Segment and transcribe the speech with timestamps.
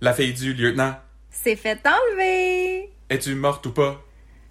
[0.00, 0.94] La fille du lieutenant.
[1.30, 2.90] C'est fait enlever.
[3.08, 4.00] Es-tu morte ou pas?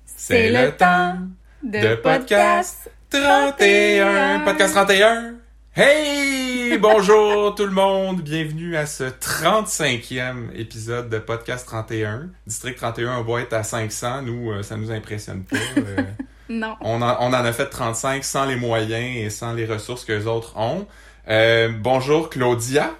[0.05, 1.17] C'est le temps
[1.63, 4.41] de podcast 31.
[4.41, 5.33] Podcast 31.
[5.75, 6.77] Hey!
[6.81, 8.21] Bonjour tout le monde!
[8.21, 12.29] Bienvenue à ce 35e épisode de Podcast 31.
[12.45, 14.21] District 31, on va être à 500.
[14.23, 15.57] Nous, euh, ça nous impressionne pas.
[15.77, 16.01] Euh,
[16.51, 16.75] Non.
[16.81, 20.13] on, en, on en a fait 35 sans les moyens et sans les ressources que
[20.13, 20.87] les autres ont.
[21.27, 22.91] Euh, bonjour Claudia.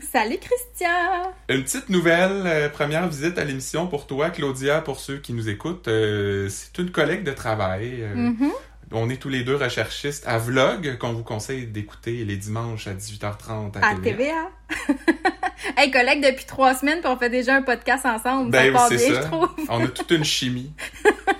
[0.00, 1.32] Salut Christian.
[1.48, 5.48] Une petite nouvelle, euh, première visite à l'émission pour toi, Claudia, pour ceux qui nous
[5.48, 5.88] écoutent.
[5.88, 7.98] Euh, c'est une collègue de travail.
[8.02, 8.50] Euh, Mhm.
[8.90, 12.94] On est tous les deux recherchistes à Vlog, qu'on vous conseille d'écouter les dimanches à
[12.94, 14.48] 18h30 à, À TVA.
[15.76, 18.50] hey, collègue, depuis trois semaines, puis on fait déjà un podcast ensemble.
[18.50, 19.20] Ben ça oui, bien, ça.
[19.22, 19.48] je trouve.
[19.68, 20.72] On a toute une chimie.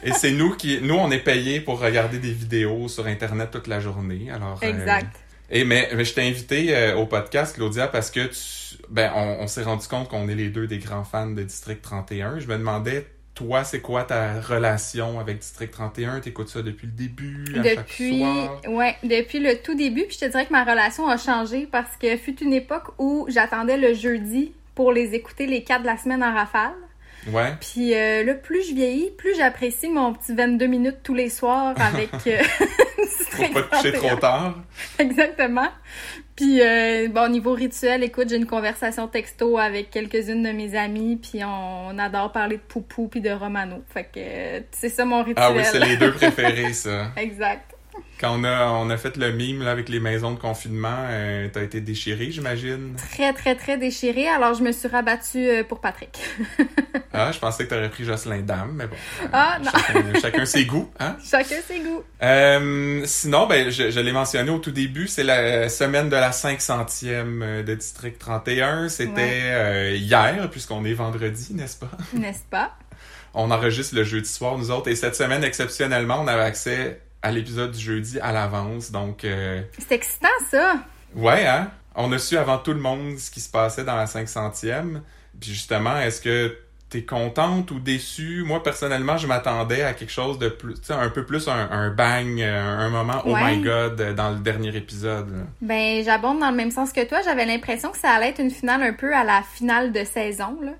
[0.02, 0.80] Et c'est nous qui...
[0.83, 4.30] Nous, on est payés pour regarder des vidéos sur Internet toute la journée.
[4.30, 5.16] Alors, Exact.
[5.51, 9.45] Et mais, mais je t'ai invité euh, au podcast, Claudia, parce que tu, ben, on,
[9.45, 12.39] on s'est rendu compte qu'on est les deux des grands fans de District 31.
[12.39, 16.20] Je me demandais, toi, c'est quoi ta relation avec District 31?
[16.20, 18.61] T'écoutes ça depuis le début, à chaque Depuis, soir?
[18.69, 21.97] ouais, depuis le tout début, puis je te dirais que ma relation a changé parce
[21.97, 25.97] que fut une époque où j'attendais le jeudi pour les écouter les quatre de la
[25.97, 26.75] semaine en rafale.
[27.27, 27.55] Ouais.
[27.61, 31.75] Puis euh, là, plus je vieillis, plus j'apprécie mon petit 22 minutes tous les soirs
[31.78, 32.42] avec euh,
[33.36, 34.08] Pour pas te coucher 31.
[34.08, 34.55] trop tard.
[34.98, 35.69] Exactement.
[36.34, 41.16] Puis, euh, bon, niveau rituel, écoute, j'ai une conversation texto avec quelques-unes de mes amies,
[41.16, 43.82] puis on, on adore parler de poupou puis de romano.
[43.92, 45.44] Fait que euh, c'est ça mon rituel.
[45.48, 47.08] Ah oui, c'est les deux préférés, ça.
[47.16, 47.75] exact.
[48.20, 51.48] Quand on a, on a fait le mime là, avec les maisons de confinement, euh,
[51.52, 52.96] t'as été déchiré, j'imagine?
[52.96, 54.27] Très, très, très déchiré.
[54.28, 56.19] Alors, je me suis rabattue euh, pour Patrick.
[57.20, 58.94] Ah, je pensais que t'aurais pris Jocelyn Dame, mais bon.
[59.24, 59.70] euh, Ah, non.
[59.72, 61.16] Chacun, chacun ses goûts, hein?
[61.28, 62.02] Chacun ses goûts.
[62.22, 66.30] Euh, sinon, ben, je, je l'ai mentionné au tout début, c'est la semaine de la
[66.30, 67.02] 500e
[67.42, 68.88] euh, de District 31.
[68.88, 69.41] C'était Ouais.
[69.44, 71.91] euh, hier, puisqu'on est vendredi, n'est-ce pas?
[72.12, 72.76] N'est-ce pas?
[73.34, 74.88] On enregistre le jeudi soir, nous autres.
[74.88, 78.91] Et cette semaine, exceptionnellement, on avait accès à l'épisode du jeudi à l'avance.
[78.91, 80.76] Donc, euh, C'est excitant, ça.
[81.15, 81.70] ouais, hein?
[81.94, 85.00] On a su avant tout le monde ce qui se passait dans la 500e.
[85.41, 86.56] Puis justement, est-ce que
[86.91, 88.44] t'es contente ou déçue?
[88.47, 91.70] Moi, personnellement, je m'attendais à quelque chose de plus, tu sais, un peu plus un,
[91.70, 95.44] un bang, un, un moment oh my god euh, dans le dernier épisode.
[95.60, 97.19] Ben, j'abonde dans le même sens que toi.
[97.25, 100.56] J'avais l'impression que ça allait être une finale un peu à la finale de saison,
[100.62, 100.72] là.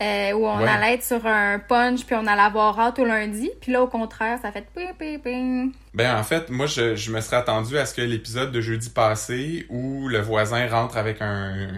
[0.00, 0.68] Euh, où on Ouais.
[0.68, 3.50] allait être sur un punch, puis on allait avoir hâte au lundi.
[3.60, 5.72] Puis là, au contraire, ça fait ping, ping, ping.
[5.94, 8.90] Ben en fait, moi je, je me serais attendu à ce que l'épisode de jeudi
[8.90, 11.68] passé où le voisin rentre avec un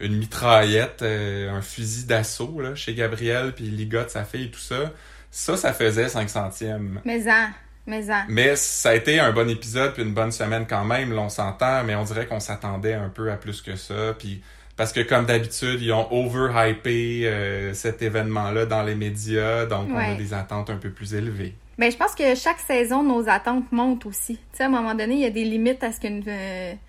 [0.00, 4.50] une mitraillette, euh, un fusil d'assaut là chez Gabriel puis il ligote sa fille et
[4.50, 4.92] tout ça,
[5.30, 6.98] ça ça faisait 500e.
[7.04, 7.48] Mais en,
[7.86, 8.24] mais en.
[8.28, 11.28] Mais ça a été un bon épisode puis une bonne semaine quand même, là on
[11.28, 14.42] s'entend, mais on dirait qu'on s'attendait un peu à plus que ça puis
[14.76, 19.98] parce que comme d'habitude, ils ont overhypé euh, cet événement-là dans les médias, donc on
[19.98, 21.54] a des attentes un peu plus élevées.
[21.76, 24.36] Ben, je pense que chaque saison, nos attentes montent aussi.
[24.36, 26.20] Tu sais, à un moment donné, il y a des limites à ce qu'un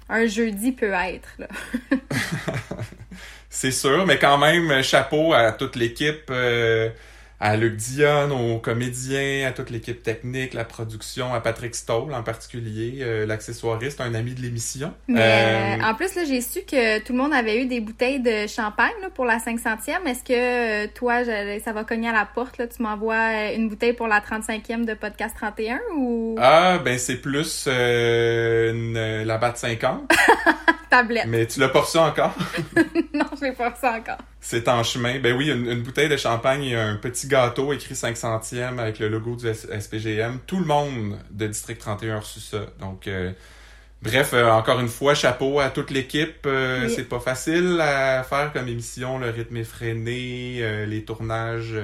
[0.09, 1.37] un jeudi peut être.
[3.49, 6.89] C'est sûr, mais quand même, chapeau à toute l'équipe, euh,
[7.39, 12.23] à Luc Dion, aux comédiens, à toute l'équipe technique, la production, à Patrick Stoll en
[12.23, 14.93] particulier, euh, l'accessoiriste, un ami de l'émission.
[15.07, 17.81] Mais Euh, euh, en plus, là, j'ai su que tout le monde avait eu des
[17.81, 20.05] bouteilles de champagne là, pour la 500e.
[20.07, 21.23] Est-ce que euh, toi,
[21.63, 22.57] ça va cogner à la porte?
[22.57, 26.35] Là, tu m'envoies une bouteille pour la 35e de Podcast 31 ou?
[26.39, 30.09] Ah, ben c'est plus une, la batte 50,
[30.89, 31.25] tablette?
[31.27, 32.33] mais tu l'as pas reçu encore?
[33.13, 34.17] non, je vais pas ça encore.
[34.39, 35.19] C'est en chemin.
[35.19, 39.09] Ben oui, une, une bouteille de champagne et un petit gâteau écrit 500e avec le
[39.09, 40.39] logo du SPGM.
[40.47, 42.65] Tout le monde de District 31 a reçu ça.
[42.79, 43.31] Donc, euh,
[44.01, 46.45] bref, euh, encore une fois, chapeau à toute l'équipe.
[46.45, 46.89] Euh, Oui.
[46.89, 49.17] C'est pas facile à faire comme émission.
[49.19, 49.57] Le rythme
[50.61, 51.75] euh, les tournages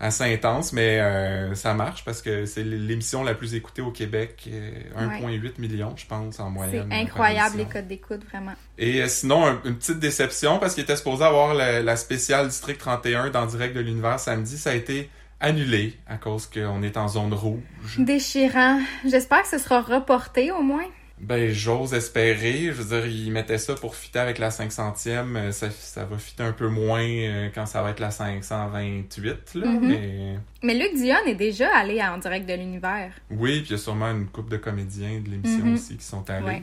[0.00, 4.44] assez intenses, mais euh, ça marche parce que c'est l'émission la plus écoutée au Québec.
[4.48, 6.88] euh, 1,8 million, je pense, en C'est moyenne.
[6.88, 8.52] par incroyable les codes d'écoute, vraiment.
[8.78, 12.48] Et euh, sinon, un- une petite déception parce qu'il était supposé avoir la, la spéciale
[12.48, 14.58] District 31 dans Direct de l'Univers samedi.
[14.58, 15.08] Ça a été
[15.40, 17.60] annulé à cause qu'on est en zone rouge.
[17.98, 18.80] Déchirant.
[19.04, 20.84] J'espère que ce sera reporté au moins.
[21.26, 22.64] Ben, j'ose espérer.
[22.66, 25.36] Je veux dire, ils mettaient ça pour fitter avec la 500e.
[25.36, 29.54] Euh, Ça, ça va fitter un peu moins euh, quand ça va être la 528,
[29.54, 29.66] là.
[29.66, 29.80] Mhm.
[29.88, 33.12] Mais Mais Luc Dion est déjà allé en direct de l'univers.
[33.30, 35.74] oui, puis il y a sûrement une couple de comédiens de l'émission Mhm.
[35.74, 36.44] aussi qui sont allés.
[36.46, 36.62] Ouais.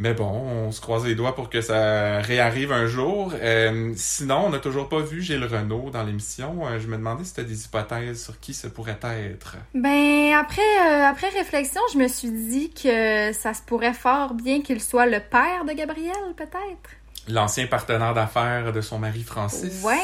[0.00, 3.32] Mais bon, on se croise les doigts pour que ça réarrive un jour.
[3.34, 6.68] Euh, sinon, on n'a toujours pas vu Gilles Renault dans l'émission.
[6.68, 9.56] Euh, je me demandais si tu as des hypothèses sur qui ce pourrait être.
[9.74, 14.62] Ben, après, euh, après réflexion, je me suis dit que ça se pourrait fort bien
[14.62, 16.90] qu'il soit le père de Gabriel, peut-être.
[17.26, 19.82] L'ancien partenaire d'affaires de son mari Francis.
[19.82, 19.96] Ouais,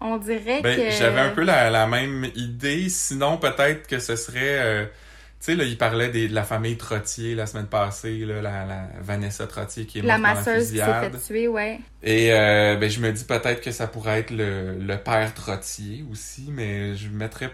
[0.00, 0.90] On dirait Ben, que...
[0.92, 2.88] j'avais un peu la, la même idée.
[2.88, 4.90] Sinon, peut-être que ce serait...
[5.44, 8.64] tu sais, là, il parlait des- de la famille Trottier la semaine passée, là, la,
[8.64, 11.80] la Vanessa Trottier qui est La morte dans la masseuse qui s'est fait tuer, ouais.
[12.04, 16.04] Et euh, ben, je me dis peut-être que ça pourrait être le, le père Trottier
[16.12, 17.50] aussi, mais je mettrais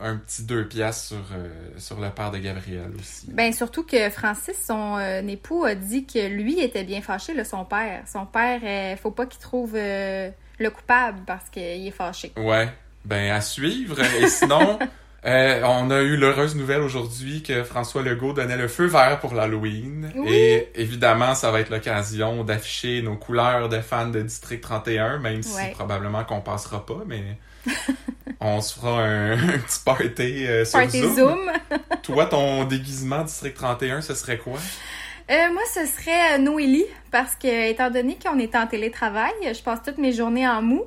[0.00, 3.26] un petit deux piastres sur, euh, sur le père de Gabriel aussi.
[3.30, 7.44] Ben surtout que Francis, son euh, époux, a dit que lui était bien fâché, là,
[7.44, 8.02] son père.
[8.12, 12.32] Son père, euh, faut pas qu'il trouve le coupable parce qu'il est fâché.
[12.36, 12.68] Ouais,
[13.04, 13.96] ben à suivre.
[14.20, 14.78] Et sinon,
[15.24, 19.34] euh, on a eu l'heureuse nouvelle aujourd'hui que François Legault donnait le feu vert pour
[19.34, 20.12] l'Halloween.
[20.14, 20.28] Oui.
[20.32, 25.42] Et évidemment, ça va être l'occasion d'afficher nos couleurs de fans de District 31, même
[25.42, 27.36] si probablement qu'on passera pas, mais
[28.40, 31.14] on se fera un, un petit party euh, sur Party Zoom.
[31.16, 31.52] Zoom.
[32.02, 34.60] Toi, ton déguisement District 31, ce serait quoi?
[35.30, 39.80] Euh, moi, ce serait Noélie, parce que, étant donné qu'on est en télétravail, je passe
[39.84, 40.84] toutes mes journées en mou.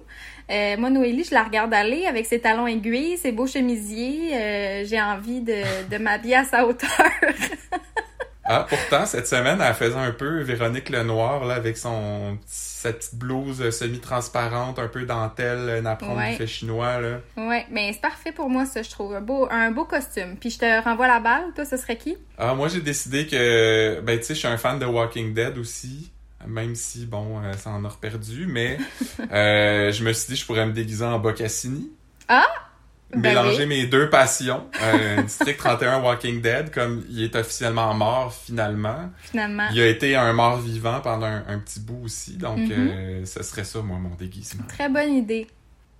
[0.51, 4.31] Euh, moi, Noélie, je la regarde aller avec ses talons aiguilles, ses beaux chemisiers.
[4.35, 6.89] Euh, J'ai envie de, de m'habiller à sa hauteur.
[8.43, 13.15] Ah, pourtant, cette semaine, elle faisait un peu Véronique Lenoir, là, avec son, sa petite
[13.15, 16.31] blouse semi-transparente, un peu dentelle, napperon Ouais.
[16.31, 17.19] buffet chinois, là.
[17.37, 19.13] ouais, mais c'est parfait pour moi, ça, je trouve.
[19.15, 20.35] Un beau, un beau costume.
[20.37, 21.43] Puis je te renvoie la balle.
[21.55, 22.17] Toi, ce serait qui?
[22.37, 25.57] Ah, moi, j'ai décidé que, ben, tu sais, je suis un fan de Walking Dead
[25.57, 26.11] aussi.
[26.47, 28.77] Même si, bon, euh, ça en a reperdu, mais
[29.31, 31.91] euh, je me suis dit je pourrais me déguiser en Boccassini.
[32.27, 32.45] Ah!
[33.13, 33.67] Ben Mélanger oui.
[33.67, 34.67] mes deux passions.
[34.81, 39.11] Euh, District 31 Walking Dead, comme il est officiellement mort finalement.
[39.21, 39.67] Finalement.
[39.73, 42.71] Il a été un mort vivant pendant un, un petit bout aussi, donc Mhm.
[42.71, 44.63] euh, ce serait ça, moi, mon déguisement.
[44.69, 45.47] Très bonne idée.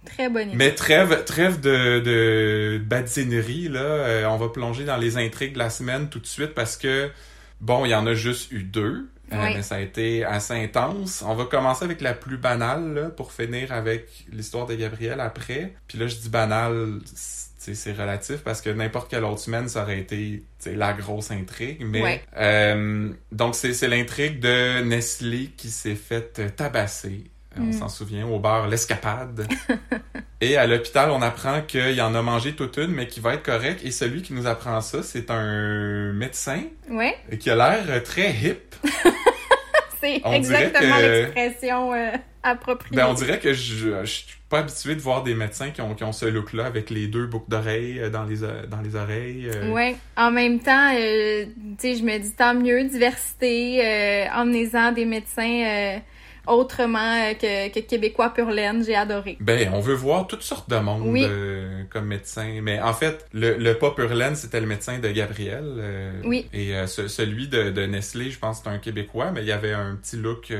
[0.05, 0.55] Très bonne idée.
[0.57, 3.81] Mais trêve, trêve de, de badinerie, là.
[3.81, 7.11] Euh, on va plonger dans les intrigues de la semaine tout de suite parce que,
[7.59, 9.09] bon, il y en a juste eu deux.
[9.33, 9.53] Euh, Oui.
[9.55, 11.23] mais ça a été assez intense.
[11.25, 15.73] On va commencer avec la plus banale, là, pour finir avec l'histoire de Gabriel après.
[15.87, 19.83] Puis là, je dis banale, c'est c'est relatif parce que n'importe quelle autre semaine, ça
[19.83, 21.83] aurait été la grosse intrigue.
[21.85, 27.30] Mais euh, donc, c'est c'est l'intrigue de Nestlé qui s'est faite tabasser.
[27.57, 27.74] On Mm.
[27.74, 29.45] s'en souvient, au bar L'Escapade.
[30.42, 33.44] Et à l'hôpital, on apprend qu'il en a mangé toute une, mais qu'il va être
[33.44, 33.81] correct.
[33.83, 38.75] Et celui qui nous apprend ça, c'est un médecin Ouais, qui a l'air très hip.
[40.00, 42.12] c'est exactement que- l'expression euh,
[42.44, 42.95] appropriée.
[42.95, 45.94] Ben, on dirait que je, je suis pas habitué de voir des médecins qui ont,
[45.94, 48.95] qui ont ce look-là avec les deux boucles d'oreilles euh, dans les, o- dans les
[48.95, 49.50] oreilles.
[49.53, 49.69] euh.
[49.71, 49.95] Ouais.
[50.18, 51.45] En même temps, euh,
[51.80, 55.98] tu sais, je me dis tant mieux, diversité, euh, emmenez-en des médecins euh,
[56.47, 56.99] autrement
[57.29, 59.38] euh, que, que québécois pur laine, j'ai adoré.
[59.39, 61.23] Ben, on veut voir toutes sortes de monde Oui.
[61.27, 62.59] euh, comme médecin.
[62.61, 65.63] Mais en fait, le, le pas Purlaine, c'était le médecin de Gabriel.
[65.77, 66.47] euh, Oui.
[66.53, 69.51] Et euh, ce- celui de, de Nestlé, je pense c'est un Québécois, mais il y
[69.51, 70.51] avait un petit look,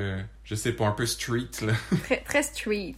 [0.44, 1.50] je sais pas, un peu street.
[1.66, 1.74] Là.
[2.04, 2.95] Très, très street.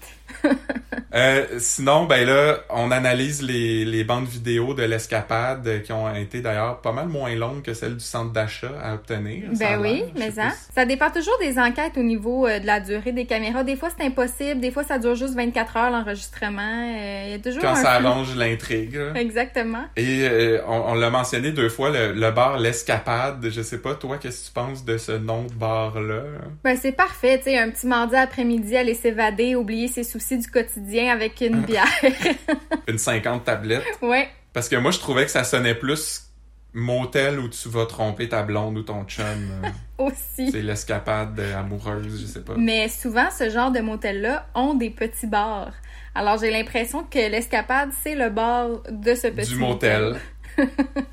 [1.16, 6.42] Euh, sinon, ben là, on analyse les, les bandes vidéo de l'escapade qui ont été
[6.42, 9.44] d'ailleurs pas mal moins longues que celles du centre d'achat à obtenir.
[9.54, 10.54] ça Ben oui, mais pas hein.
[10.74, 13.64] Ça dépend toujours des enquêtes au niveau euh, de la durée des caméras.
[13.64, 14.60] Des fois, c'est impossible.
[14.60, 16.62] Des fois, ça dure juste 24 heures l'enregistrement.
[16.98, 19.00] Euh, Il y a toujours Quand un ça allonge l'intrigue.
[19.14, 19.84] Exactement.
[19.96, 23.48] Et euh, on, on l'a mentionné deux fois, le, le bar L'Escapade.
[23.52, 26.24] Je sais pas, toi, qu'est-ce que tu penses de ce nom de bar-là?
[26.64, 30.48] Ben, c'est parfait, tu sais, un petit mardi après-midi, aller s'évader, oublier ses soucis du
[30.48, 31.88] quotidien avec une bière.
[32.88, 33.84] Une 50 tablettes?
[34.02, 34.30] ouais.
[34.54, 36.30] Parce que moi, je trouvais que ça sonnait plus
[36.74, 39.26] motel où tu vas tromper ta blonde ou ton chum.
[39.26, 39.70] euh,
[40.06, 40.52] Aussi.
[40.52, 42.54] c'est l'escapade amoureuse, je sais pas.
[42.58, 45.72] Mais souvent, ce genre de motel-là ont des petits bars.
[46.16, 50.16] Alors, j'ai l'impression que l'escapade, c'est le bar de ce petit du motel.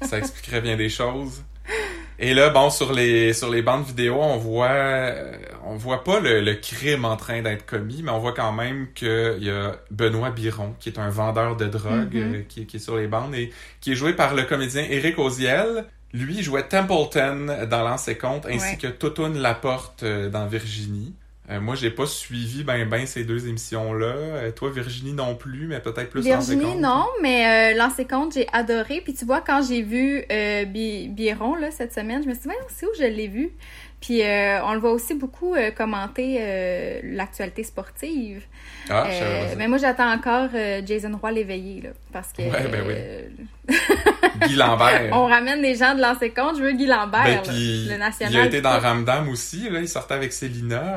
[0.03, 1.43] ça expliquerait bien des choses.
[2.19, 5.33] Et là, bon, sur les sur les bandes vidéo, on voit euh,
[5.64, 8.88] on voit pas le, le crime en train d'être commis, mais on voit quand même
[8.95, 12.35] qu'il y a Benoît Biron, qui est un vendeur de drogue, Mhm.
[12.35, 15.19] euh, qui, qui est sur les bandes et qui est joué par le comédien Eric
[15.19, 15.85] Oziel.
[16.12, 18.76] Lui il jouait Templeton dans L'Ancien Compte, ainsi Ouais.
[18.81, 21.14] que Totoun Laporte euh, dans Virginie.
[21.50, 24.07] Euh, moi, j'ai pas suivi ben ben ces deux émissions-là.
[24.07, 28.35] Euh, toi, Virginie non plus, mais peut-être plus L'Ancien Virginie, non, mais euh, Lancé compte,
[28.35, 29.00] j'ai adoré.
[29.02, 30.23] Puis tu vois, quand j'ai vu
[30.69, 33.50] Bi- Biron là, cette semaine, je me suis dit, Voyons, c'est où je l'ai vu?
[34.00, 38.42] Puis euh, on le voit aussi beaucoup euh, commenter euh, l'actualité sportive.
[38.88, 39.07] Ah,
[39.59, 40.49] mais moi, j'attends encore
[40.87, 41.90] Jason Roy l'éveillé, là.
[42.12, 43.76] Parce que Ouais, ben oui.
[44.47, 45.09] Guy Lambert.
[45.12, 46.57] on ramène des gens de Lancé compte.
[46.57, 48.33] Je veux Guy Lambert, Ben, là, le national.
[48.33, 48.80] il a été dans.
[48.80, 50.97] Ramdam aussi, là, il sortait avec Célina.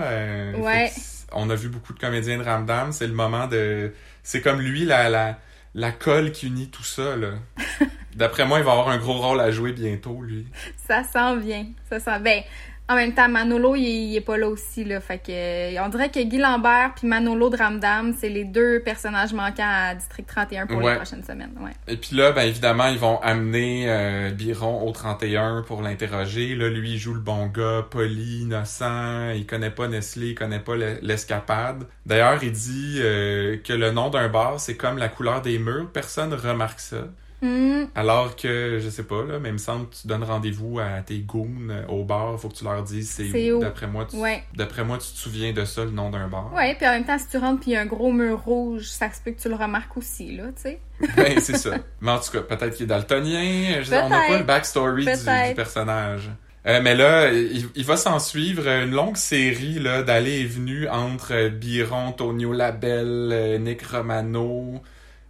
[0.57, 0.91] Ouais.
[1.33, 3.91] on a vu beaucoup de comédiens de Ramdam, c'est le moment de...
[4.23, 5.37] C'est comme lui, la, la,
[5.75, 7.31] la colle qui unit tout ça, là.
[8.15, 10.45] D'après moi, il va avoir un gros rôle à jouer bientôt, lui.
[10.87, 11.65] Ça s'en vient.
[11.89, 12.19] Ça s'en...
[12.19, 12.41] Ben,
[12.89, 14.99] En même temps, Manolo, il, il est pas là aussi, là.
[14.99, 19.31] Fait que, on dirait que Guy Lambert puis Manolo de Ramdam, c'est les deux personnages
[19.33, 20.91] manquants à District 31 pour Ouais.
[20.91, 21.53] les prochaines semaines.
[21.61, 21.71] Ouais.
[21.87, 26.55] Et puis là, ben évidemment, ils vont amener euh, Biron au 31 pour l'interroger.
[26.55, 29.29] Là, lui, il joue le bon gars, poli, innocent.
[29.31, 31.85] Il connaît pas Nestlé, il connaît pas le- l'escapade.
[32.05, 35.89] D'ailleurs, il dit euh, que le nom d'un bar, c'est comme la couleur des murs.
[35.93, 36.97] Personne remarque ça.
[37.45, 40.79] Hmm, Alors que, je sais pas, là, mais il me semble que tu donnes rendez-vous
[40.79, 42.39] à tes goons euh, au bar.
[42.39, 43.59] Faut que tu leur dises c'est où?
[43.59, 44.15] D'après moi, tu...
[44.15, 44.43] ouais.
[44.55, 46.53] D'après moi, tu te souviens de ça, le nom d'un bar.
[46.53, 48.39] Ouais, puis en même temps, si tu rentres puis il y a un gros mur
[48.39, 50.79] rouge, ça se peut que tu le remarques aussi, là, tu sais.
[51.17, 51.71] Ben, c'est ça.
[51.99, 53.81] Mais en tout cas, peut-être qu'il est daltonien.
[53.81, 55.11] Je- on n'a pas le backstory du,
[55.49, 56.29] du personnage.
[56.65, 60.87] Euh, mais là, il, il va s'en suivre une longue série là d'allées et venues
[60.87, 64.81] entre euh, Biron, Tonio Labelle, Nick Romano.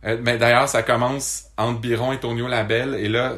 [0.05, 2.95] Euh, mais d'ailleurs, ça commence entre Biron et Tonio Labelle.
[2.95, 3.33] Et là,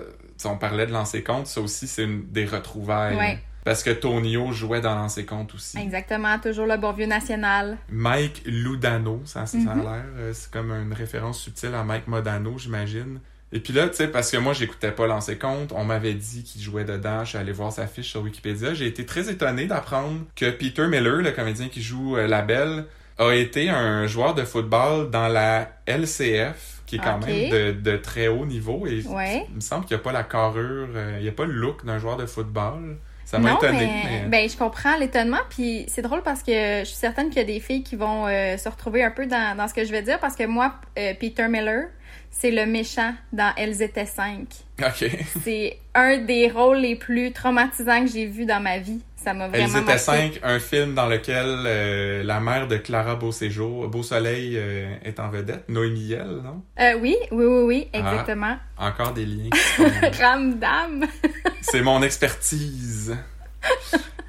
[0.46, 1.48] on parlait de lancer compte.
[1.48, 3.16] Ça aussi, c'est une des retrouvailles.
[3.16, 3.40] Ouais.
[3.64, 5.78] Parce que Tonio jouait dans lancer compte aussi.
[5.80, 7.78] Exactement, toujours le bon vieux national.
[7.90, 9.82] Mike Ludano, ça, ça, ça a Mhm.
[9.82, 10.04] l'air.
[10.18, 13.20] euh, C'est comme une référence subtile à Mike Modano, j'imagine.
[13.52, 16.44] Et puis là, tu sais, parce que moi, j'écoutais pas Lancer Compte, on m'avait dit
[16.44, 18.74] qu'il jouait dedans, je suis allé voir sa fiche sur Wikipédia.
[18.74, 22.86] J'ai été très étonné d'apprendre que Peter Miller, le comédien qui joue euh, la Belle,
[23.18, 27.98] a été un joueur de football dans la LCF, qui est quand même de, de
[27.98, 28.86] très haut niveau.
[28.88, 29.46] Et Ouais.
[29.50, 31.54] il me semble qu'il n'y a pas la carrure, euh, il n'y a pas le
[31.54, 32.98] look d'un joueur de football.
[33.26, 33.80] Ça m'a étonné.
[33.80, 37.38] mais, mais- ben je comprends l'étonnement, puis c'est drôle parce que je suis certaine qu'il
[37.38, 39.84] y a des filles qui vont euh, se retrouver un peu dans, dans ce que
[39.84, 41.88] je vais dire parce que moi, euh, Peter Miller,
[42.30, 44.48] c'est le méchant dans Elles étaient cinq.
[44.80, 45.10] Ok.
[45.44, 49.02] C'est un des rôles les plus traumatisants que j'ai vu dans ma vie.
[49.26, 53.16] Ça m'a vraiment Elles étaient cinq, un film dans lequel euh, la mère de Clara
[53.16, 56.62] Beauséjour, Beau Soleil euh, est en vedette, Noémie Hiel, non?
[56.80, 57.98] Euh, oui, oui, oui, oui, Ah.
[57.98, 58.56] exactement.
[58.78, 59.50] Encore des liens.
[59.76, 59.84] sont-
[60.24, 61.06] Ramdam.
[61.62, 63.18] C'est mon expertise.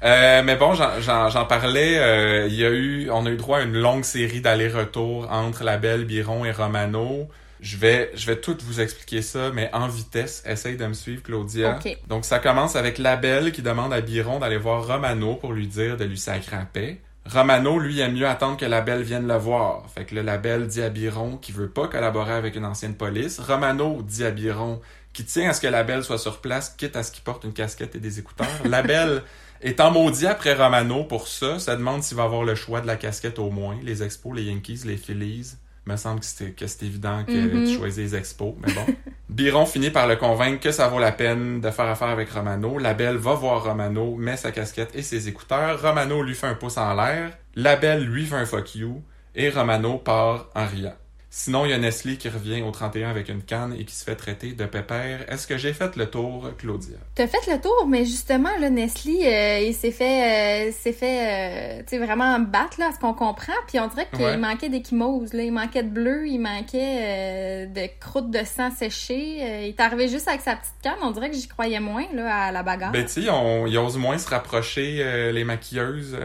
[0.03, 2.47] Euh, mais bon, j'en- parlais.
[2.49, 5.77] Il y a eu, on a eu droit à une longue série d'allers-retours entre la
[5.77, 7.29] belle Biron et Romano.
[7.59, 10.43] Je vais, je vais tout vous expliquer ça, mais en vitesse.
[10.45, 11.79] Essaye de me suivre, Claudia.
[12.07, 15.67] Donc, ça commence avec la belle qui demande à Biron d'aller voir Romano pour lui
[15.67, 17.01] dire de lui sacrer la paix.
[17.25, 19.83] Romano, lui, aime mieux attendre que la belle vienne le voir.
[19.93, 23.39] Fait que le label dit à Biron qu'il veut pas collaborer avec une ancienne police.
[23.39, 24.79] Romano dit à Biron
[25.11, 27.43] qu'il tient à ce que la belle soit sur place, quitte à ce qu'il porte
[27.43, 28.47] une casquette et des écouteurs.
[28.65, 29.23] La belle
[29.61, 32.97] étant maudit après Romano pour ça, ça demande s'il va avoir le choix de la
[32.97, 33.77] casquette au moins.
[33.81, 35.55] Les Expos, les Yankees, les Phillies.
[35.87, 36.25] Il me semble que
[36.67, 37.65] c'est évident que Mhm.
[37.65, 38.85] tu choisis les Expos, mais bon.
[39.29, 42.77] Biron finit par le convaincre que ça vaut la peine de faire affaire avec Romano.
[42.77, 45.81] La belle va voir Romano, met sa casquette et ses écouteurs.
[45.81, 47.37] Romano lui fait un pouce en l'air.
[47.55, 49.01] La belle lui fait un fuck you.
[49.33, 50.95] Et Romano part en riant.
[51.39, 54.03] Sinon, il y a Nestlé qui revient au 31 avec une canne et qui se
[54.03, 55.31] fait traiter de pépère.
[55.31, 56.97] Est-ce que j'ai fait le tour, Claudia?
[57.13, 61.77] T'as fait le tour, mais justement, là, Nestlé, euh, il s'est fait, euh, s'est fait,
[61.77, 63.53] euh, tu sais, vraiment battre, là, à ce qu'on comprend.
[63.67, 64.35] Puis on dirait qu'il Ouais.
[64.35, 65.43] manquait d'échymose, là.
[65.43, 69.37] Il manquait de bleu, il manquait de croûte de sang séchée.
[69.61, 70.97] Il est arrivé juste avec sa petite canne.
[71.03, 72.91] On dirait que j'y croyais moins, là, à la bagarre.
[72.91, 76.17] Ben, tu sais, ils osent moins se rapprocher, les maquilleuses,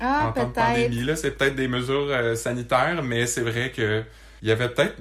[0.00, 1.04] ah, en temps de pandémie.
[1.04, 4.02] Là, c'est peut-être des mesures sanitaires, mais c'est vrai que
[4.42, 4.96] il y avait peut-être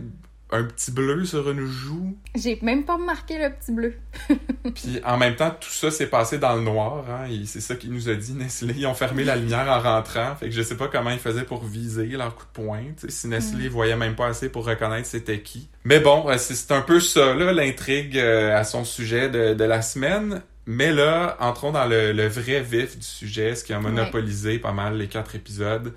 [0.51, 2.15] un petit bleu sur une joue.
[2.35, 3.93] J'ai même pas remarqué le petit bleu.
[4.75, 7.05] Puis en même temps, tout ça s'est passé dans le noir.
[7.09, 8.73] Hein, et c'est ça qu'il nous a dit, Nestlé.
[8.77, 10.35] Ils ont fermé la lumière en rentrant.
[10.35, 13.27] Fait que je sais pas comment ils faisaient pour viser leur coup de sais, si
[13.27, 15.67] Nestlé voyait même pas assez pour reconnaître c'était qui.
[15.83, 19.63] Mais bon, euh, c'est un peu ça, là, l'intrigue euh, à son sujet de, de
[19.63, 20.41] la semaine.
[20.67, 24.71] Mais là, entrons dans le, le vrai vif du sujet, ce qui a monopolisé pas
[24.71, 25.93] mal les quatre épisodes.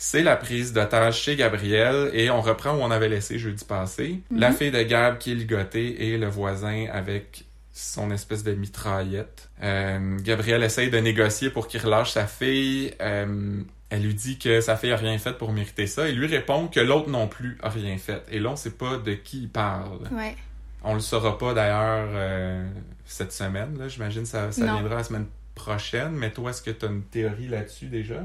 [0.00, 4.20] C'est la prise d'otage chez Gabriel et on reprend où on avait laissé jeudi passé.
[4.30, 4.38] Mhm.
[4.38, 9.50] La fille de Gab qui est ligotée et le voisin avec son espèce de mitraillette.
[9.62, 12.94] Euh, Gabriel essaye de négocier pour qu'il relâche sa fille.
[13.00, 16.08] Euh, elle lui dit que sa fille a rien fait pour mériter ça.
[16.08, 18.22] Il lui répond que l'autre non plus a rien fait.
[18.30, 20.08] Et là, on sait pas de qui il parle.
[20.12, 20.36] Ouais.
[20.84, 22.68] On le saura pas d'ailleurs euh,
[23.04, 23.76] cette semaine.
[23.78, 23.88] Là.
[23.88, 26.12] J'imagine que ça, ça viendra la semaine prochaine.
[26.12, 28.22] Mais toi, est-ce que tu as une théorie là-dessus déjà?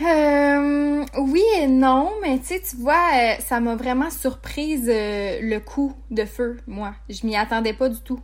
[0.00, 5.40] Euh, oui et non, mais tu sais, tu vois, euh, ça m'a vraiment surprise euh,
[5.42, 6.94] le coup de feu, moi.
[7.08, 8.20] Je m'y attendais pas du tout.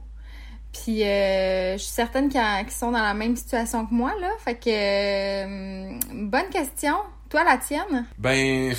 [0.73, 4.31] Puis euh, je suis certaine qu'ils sont dans la même situation que moi, là.
[4.45, 6.95] Fait que, bonne question.
[7.29, 8.07] Toi, la tienne?
[8.19, 8.75] Ben.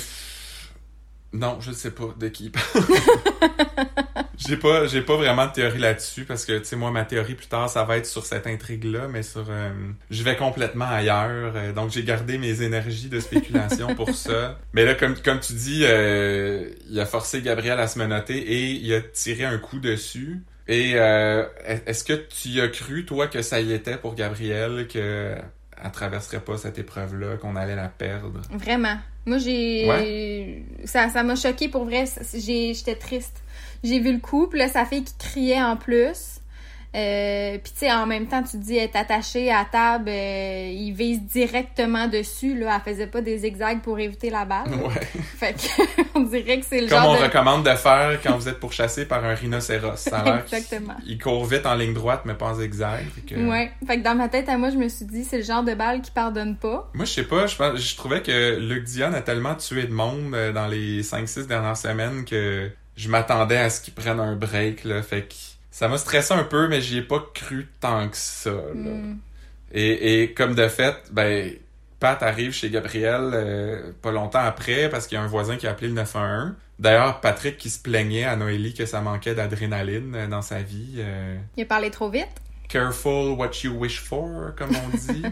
[1.32, 2.64] Non, je sais pas de qui il parle.
[4.38, 7.34] j'ai pas, j'ai pas vraiment de théorie là-dessus parce que, tu sais, moi, ma théorie
[7.34, 9.44] plus tard, ça va être sur cette intrigue-là, mais sur.
[9.50, 9.70] euh,
[10.10, 11.52] je vais complètement ailleurs.
[11.54, 14.58] euh, donc, j'ai gardé mes énergies de spéculation pour ça.
[14.72, 18.70] Mais là, comme, comme tu dis, euh, il a forcé Gabriel à se menotter et
[18.70, 20.42] il a tiré un coup dessus.
[20.66, 21.44] Et euh,
[21.86, 25.34] est-ce que tu y as cru, toi, que ça y était pour Gabriel, que
[25.82, 28.40] elle traverserait pas cette épreuve-là, qu'on allait la perdre?
[28.50, 28.96] Vraiment.
[29.26, 30.64] Moi, j'ai.
[30.84, 32.04] Ça, ça m'a choqué pour vrai.
[32.34, 33.42] J'étais triste.
[33.84, 36.40] J'ai vu le couple, sa fille qui criait en plus.
[36.96, 40.08] Euh, puis tu sais, en même temps, tu te dis, elle est attachée à table,
[40.08, 42.80] euh, il vise directement dessus, là.
[42.84, 44.68] Elle faisait pas des zigzags pour éviter la balle.
[44.72, 44.94] Ouais.
[45.38, 47.22] Fait que, on dirait que c'est le Comme genre on de...
[47.24, 49.96] recommande de faire quand vous êtes pourchassé par un rhinocéros.
[49.96, 50.94] Ça a Exactement.
[51.06, 53.04] Il court vite en ligne droite, mais pas en zigzag.
[53.14, 53.70] fait que- Ouais.
[53.86, 55.74] Fait que dans ma tête, à moi, je me suis dit, c'est le genre de
[55.74, 56.90] balle qui pardonne pas.
[56.94, 60.34] Moi, je sais pas, je, je trouvais que Luc Dion a tellement tué de monde
[60.34, 64.84] euh, dans les 5-6 dernières semaines que je m'attendais à ce qu'il prenne un break,
[64.84, 65.02] là.
[65.02, 65.34] Fait que
[65.78, 68.90] ça m'a stressé un peu, mais j'y ai pas cru tant que ça, là.
[68.90, 69.18] Hmm.
[69.70, 71.52] Et, et comme de fait, ben,
[72.00, 75.68] Pat arrive chez Gabriel euh, pas longtemps après parce qu'il y a un voisin qui
[75.68, 76.54] a appelé le 911.
[76.80, 80.96] D'ailleurs, Patrick qui se plaignait à Noélie que ça manquait d'adrénaline euh, dans sa vie.
[80.98, 82.26] euh, Il a parlé trop vite?
[82.68, 85.22] Careful what you wish for, comme on dit.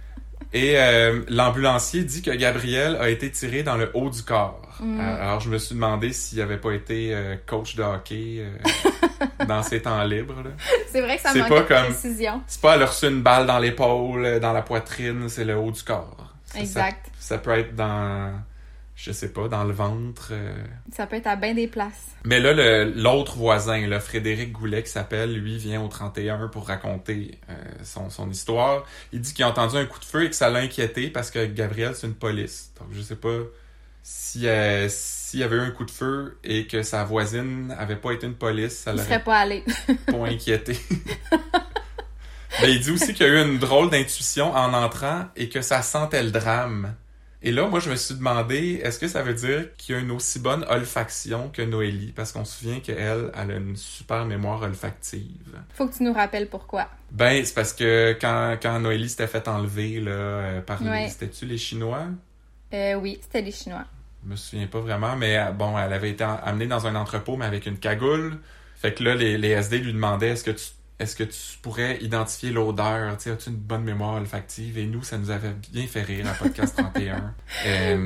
[0.52, 4.78] Et euh, l'ambulancier dit que Gabriel a été tiré dans le haut du corps.
[4.78, 5.00] Mm.
[5.00, 7.12] Euh, Alors je me suis demandé s'il avait pas été
[7.46, 8.44] coach de hockey
[9.46, 10.42] dans ses temps libres.
[10.90, 12.42] C'est vrai que ça manque pas de comme- précision.
[12.46, 15.56] C'est pas elle a reçu une balle dans l'épaule, euh, dans la poitrine, c'est le
[15.56, 16.34] haut du corps.
[16.54, 17.06] Exact.
[17.18, 18.32] Ça, ça peut être dans,
[18.94, 20.28] je sais pas, dans le ventre.
[20.32, 20.54] euh.
[20.92, 22.06] Ça peut être à bien des places.
[22.24, 27.38] Mais là, l'autre voisin, là, Frédéric Goulet, qui s'appelle, lui, vient au 31 pour raconter
[27.50, 27.54] euh,
[27.84, 28.84] son, son histoire.
[29.12, 31.30] Il dit qu'il a entendu un coup de feu et que ça l'a inquiété parce
[31.30, 32.70] que Gabriel, c'est une police.
[32.80, 33.38] Donc, je sais pas
[34.02, 34.88] si euh,
[35.26, 38.28] s'il y avait eu un coup de feu et que sa voisine avait pas été
[38.28, 39.64] une police, ça l'aurait serait pas allé.
[40.06, 40.78] pas inquiété.
[42.62, 45.62] Mais il dit aussi qu'il y a eu une drôle d'intuition en entrant et que
[45.62, 46.94] ça sentait le drame.
[47.42, 50.00] Et là, moi, je me suis demandé, est-ce que ça veut dire qu'il y a
[50.00, 52.12] une aussi bonne olfaction que Noélie?
[52.12, 55.58] Parce qu'on se souvient qu'elle, elle a une super mémoire olfactive.
[55.74, 56.88] Faut que tu nous rappelles pourquoi.
[57.10, 60.80] Ben, c'est parce que quand, quand Noélie s'était fait enlever là, euh, par.
[60.82, 61.08] Ouais.
[61.08, 62.04] C'était-tu les Chinois?
[62.72, 63.86] Euh, oui, c'était les Chinois.
[64.26, 66.96] Je me souviens pas vraiment, mais euh, bon, elle avait été en- amenée dans un
[66.96, 68.38] entrepôt, mais avec une cagoule.
[68.74, 70.64] Fait que là, les, les SD lui demandaient est-ce que tu
[70.98, 73.16] est-ce que tu pourrais identifier l'odeur?
[73.18, 74.78] Tu sais, as-tu une bonne mémoire olfactive?
[74.78, 77.34] Et nous, ça nous avait bien fait rire à Podcast 31.
[77.66, 77.96] Euh,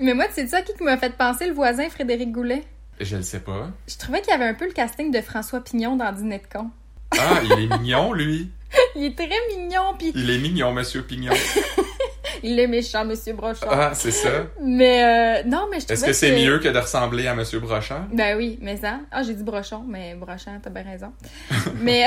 [0.00, 2.64] Mais moi, tu sais ça qui m'a fait penser le voisin Frédéric Goulet?
[3.00, 3.70] je le sais pas.
[3.86, 6.58] Je trouvais qu'il y avait un peu le casting de François Pignon dans Dîner de
[6.58, 6.70] con.
[7.18, 8.50] Ah, il est mignon, lui.
[8.96, 11.32] Il est très mignon, puis Il est mignon, Monsieur Pignon.
[12.42, 13.66] il est méchant, Monsieur Brochon.
[13.70, 14.28] Ah, c'est ça.
[14.60, 17.60] Mais euh, non, mais je trouvais Est-ce que c'est mieux que de ressembler à Monsieur
[17.60, 18.06] Brochant?
[18.12, 19.00] Ben oui, mais ça.
[19.10, 21.12] Ah, j'ai dit brochon, mais brochant, t'as bien raison.
[21.80, 22.06] mais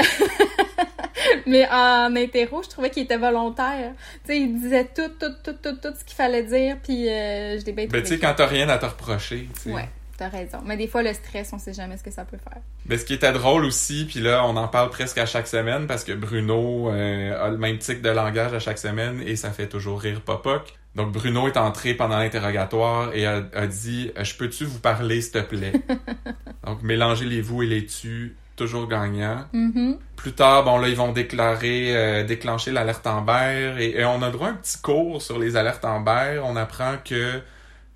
[1.46, 3.94] mais en interro, je trouvais qu'il était volontaire.
[4.26, 7.60] Tu sais, il disait tout, tout, tout, tout, tout ce qu'il fallait dire, puis euh,
[7.60, 9.72] je l'ai bien Ben, tu sais, quand t'as rien à te reprocher, tu sais.
[9.72, 9.90] Ouais,
[10.22, 10.60] t'as raison.
[10.64, 12.62] Mais des fois, le stress, on sait jamais ce que ça peut faire.
[12.86, 15.88] Ben, ce qui était drôle aussi, puis là, on en parle presque à chaque semaine
[15.88, 19.50] parce que Bruno euh, a le même tic de langage à chaque semaine et ça
[19.50, 20.76] fait toujours rire Popoc.
[20.94, 25.32] Donc Bruno est entré pendant l'interrogatoire et a, a dit Je peux-tu vous parler, s'il
[25.32, 25.74] te plaît?
[26.66, 29.46] Donc mélangez les vous et les tu, toujours gagnant.
[29.54, 29.98] Mhm.
[30.18, 34.30] Plus tard, bon là, ils vont déclarer, euh, déclencher l'alerte Amber et, et on a
[34.30, 36.42] droit à un petit cours sur les alertes Amber.
[36.44, 37.42] On apprend que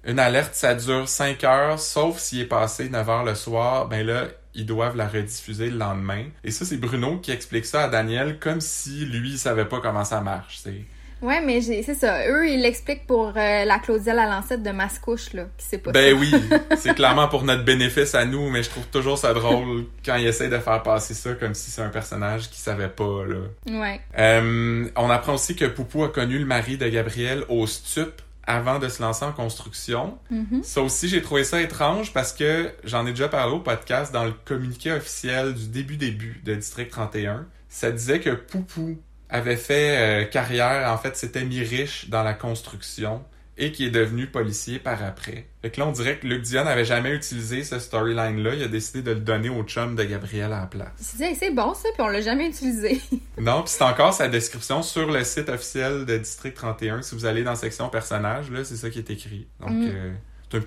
[0.06, 4.06] une alerte, ça dure 5 heures, sauf s'il est passé 9 heures le soir, ben
[4.06, 6.26] là, ils doivent la rediffuser le lendemain.
[6.44, 9.80] Et ça, c'est Bruno qui explique ça à Daniel comme si lui, il savait pas
[9.82, 10.76] comment ça marche, sais.
[11.22, 12.28] Ouais, mais j'ai- c'est ça.
[12.28, 15.92] Eux, ils l'expliquent pour euh, la Claudielle à l'ancêtre de Mascouche, là, qui sait pas
[15.92, 16.20] Ben ça.
[16.20, 16.32] oui,
[16.78, 20.28] c'est clairement pour notre bénéfice à nous, mais je trouve toujours ça drôle quand il
[20.28, 23.38] essaie de faire passer ça comme si c'est un personnage qui savait pas, là.
[23.80, 24.02] Ouais.
[24.20, 28.80] Euh, on apprend aussi que Poupou a connu le mari de Gabriel au stup avant
[28.80, 30.18] de se lancer en construction.
[30.30, 30.64] Mhm.
[30.64, 34.24] Ça aussi, j'ai trouvé ça étrange parce que j'en ai déjà parlé au podcast dans
[34.24, 37.48] le communiqué officiel du début-début de District 31.
[37.70, 38.98] Ça disait que Poupou
[39.30, 43.24] avait fait euh, carrière, en fait, s'était mis riche dans la construction
[43.58, 45.46] et qui est devenu policier par après.
[45.62, 48.54] Fait que là, on dirait que Luc Dion n'avait jamais utilisé ce storyline-là.
[48.56, 50.90] Il a décidé de le donner au chum de Gabriel à la place.
[51.00, 53.00] C'est bon ça, puis on l'a jamais utilisé.
[53.38, 57.02] Non, puis c'est encore sa description sur le site officiel de District 31.
[57.02, 59.48] Si vous allez dans la section personnages, là, c'est ça qui est écrit.
[59.60, 59.90] Donc, Mm.
[59.94, 60.14] euh,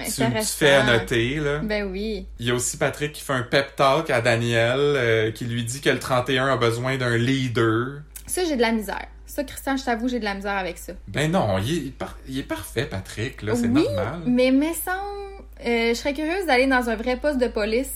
[0.07, 1.59] c'est un petit, fait à noter, là.
[1.61, 2.27] ben oui.
[2.39, 5.65] Il y a aussi Patrick qui fait un pep talk à Daniel, euh, qui lui
[5.65, 8.03] dit que le 31 a besoin d'un leader.
[8.27, 9.07] Ça, j'ai de la misère.
[9.29, 10.95] Ça, Christian, je t'avoue, j'ai de la misère avec ça.
[11.07, 14.23] Ben non, il est, par- il est parfait, Patrick, là, c'est Oui, normal.
[14.27, 17.93] Mais me semble, euh, je serais curieuse d'aller dans un vrai poste de police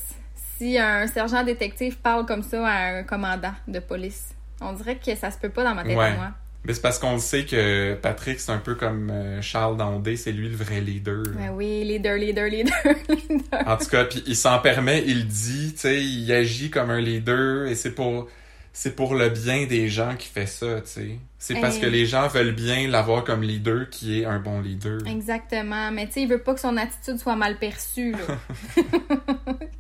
[0.59, 4.29] si un sergent détective parle comme ça à un commandant de police.
[4.61, 6.05] On dirait que ça se peut pas dans ma tête Ouais.
[6.07, 6.29] à moi.
[6.65, 10.15] Mais c'est parce qu'on le sait que Patrick, c'est un peu comme euh, Charles Dandé,
[10.17, 11.25] c'est lui le vrai leader.
[11.37, 12.73] Ben oui, leader, leader, leader,
[13.09, 13.67] leader.
[13.67, 17.01] En tout cas, puis il s'en permet, il dit, tu sais, il agit comme un
[17.01, 18.29] leader et c'est pour
[18.73, 21.19] c'est pour le bien des gens qui fait ça, tu sais.
[21.39, 21.83] C'est parce Hey.
[21.83, 24.99] que les gens veulent bien l'avoir comme leader qui est un bon leader.
[25.07, 25.91] Exactement.
[25.91, 28.19] Mais tu sais, il veut pas que son attitude soit mal perçue, là.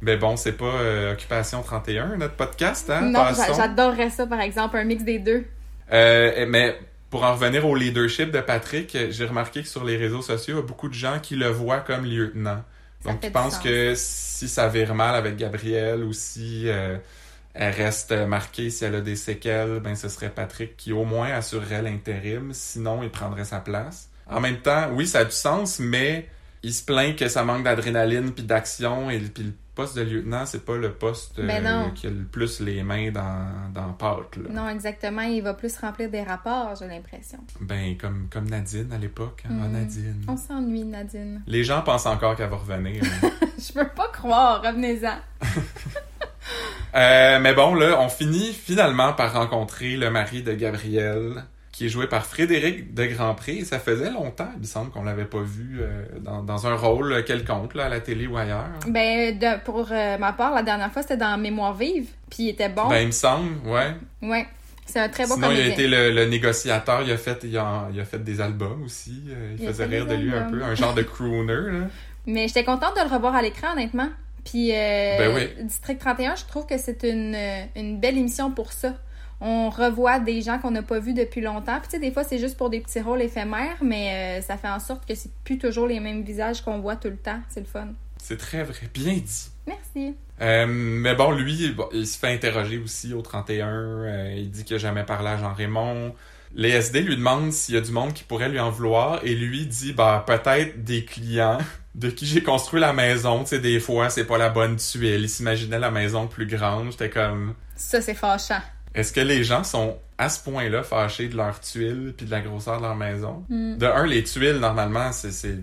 [0.00, 3.02] Mais bon, c'est pas euh, Occupation 31, notre podcast, hein?
[3.02, 3.24] non,
[3.56, 5.44] j'adorerais ça, par exemple, un mix des deux.
[5.92, 6.76] Euh, mais
[7.10, 10.60] pour en revenir au leadership de Patrick, j'ai remarqué que sur les réseaux sociaux, il
[10.60, 12.62] y a beaucoup de gens qui le voient comme lieutenant.
[13.04, 16.96] Ça Donc, ils pensent que si ça vire mal avec Gabrielle ou si euh,
[17.54, 21.30] elle reste marquée, si elle a des séquelles, ben ce serait Patrick qui au moins
[21.32, 22.50] assurerait l'intérim.
[22.52, 24.08] Sinon, il prendrait sa place.
[24.30, 26.28] En même temps, oui, ça a du sens, mais
[26.62, 30.44] il se plaint que ça manque d'adrénaline puis d'action et puis le poste de lieutenant,
[30.46, 31.90] c'est pas le poste euh, Ben non.
[31.92, 34.48] qui a le plus les mains dans, dans Pâques, là.
[34.50, 35.22] Non, exactement.
[35.22, 37.38] Il va plus remplir des rapports, j'ai l'impression.
[37.60, 39.42] Ben, comme, comme Nadine à l'époque.
[39.46, 39.54] Hein?
[39.62, 39.72] Ah, Mm.
[39.72, 40.24] Nadine.
[40.28, 41.42] On s'ennuie, Nadine.
[41.46, 43.02] Les gens pensent encore qu'elle va revenir.
[43.22, 43.30] hein.
[43.58, 44.62] Je peux pas croire.
[44.62, 45.16] Revenez-en.
[46.94, 51.88] Euh, mais bon, là, on finit finalement par rencontrer le mari de Gabrielle, qui est
[51.88, 53.52] joué par Frédéric de Grandpré.
[53.52, 56.74] Et ça faisait longtemps, il me semble, qu'on l'avait pas vu euh, dans, dans un
[56.74, 58.66] rôle quelconque, là, à la télé ou ailleurs.
[58.86, 62.10] Ben, de- pour euh, ma part, la dernière fois, c'était dans Mémoire vive.
[62.28, 62.88] Puis il était bon.
[62.88, 63.94] Ben, il me semble, ouais.
[64.20, 64.46] Ouais.
[64.84, 67.56] C'est un très bon Sinon, il a été le, le négociateur, il a, fait, il,
[67.56, 69.22] a, il a fait des albums aussi.
[69.58, 71.86] il, faisait rire de lui un peu, un genre de crooner, là.
[72.26, 74.08] Mais j'étais contente de le revoir à l'écran, honnêtement.
[74.44, 75.64] Puis, euh, Ben oui.
[75.64, 78.94] District 31, je trouve que c'est une, euh, une belle émission pour ça.
[79.40, 81.78] On revoit des gens qu'on n'a pas vus depuis longtemps.
[81.80, 84.56] Puis, tu sais, des fois, c'est juste pour des petits rôles éphémères, mais euh, ça
[84.56, 87.40] fait en sorte que c'est plus toujours les mêmes visages qu'on voit tout le temps.
[87.48, 87.88] C'est le fun.
[88.18, 88.88] C'est très vrai.
[88.94, 89.48] Bien dit.
[89.66, 90.14] Merci.
[90.40, 93.68] Euh, mais bon, lui, bon, il se fait interroger aussi au 31.
[93.68, 96.14] euh, il dit qu'il a jamais parlé à Jean-Raymond.
[96.54, 99.20] Les SD lui demandent s'il y a du monde qui pourrait lui en vouloir.
[99.24, 101.58] Et lui dit, bah, peut-être des clients
[101.94, 103.40] de qui j'ai construit la maison.
[103.44, 105.22] Tu sais, des fois, c'est pas la bonne tuile.
[105.22, 106.90] Il s'imaginait la maison plus grande.
[106.90, 108.60] J'étais comme, Ça, c'est fâchant.
[108.94, 112.40] est-ce que les gens sont à ce point-là fâchés de leur tuile puis de la
[112.40, 113.44] grosseur de leur maison?
[113.48, 113.78] Mm.
[113.78, 115.58] De un, les tuiles, normalement, c'est c'est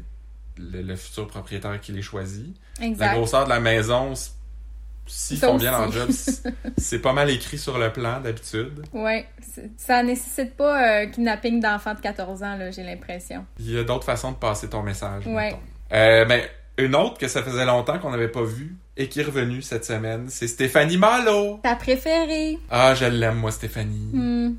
[0.57, 2.55] le, le futur propriétaire qui les choisit.
[2.79, 3.13] La Exact.
[3.13, 4.31] grosseur de la maison, c-
[5.09, 6.09] s'ils font bien leur job,
[6.77, 8.83] c'est pas mal écrit sur le plan d'habitude.
[9.41, 13.45] C'est- Ça nécessite pas un kidnapping d'enfants de 14 ans, là, j'ai l'impression.
[13.59, 15.25] Il y a d'autres façons de passer ton message.
[15.25, 15.57] Mettons.
[15.91, 19.23] Euh, mais une autre que ça faisait longtemps qu'on n'avait pas vue et qui est
[19.23, 21.59] revenue cette semaine, c'est Stéphanie Malo.
[21.63, 22.57] Ta préférée?
[22.69, 24.09] Ah, je l'aime, moi, Stéphanie.
[24.13, 24.53] Hmm.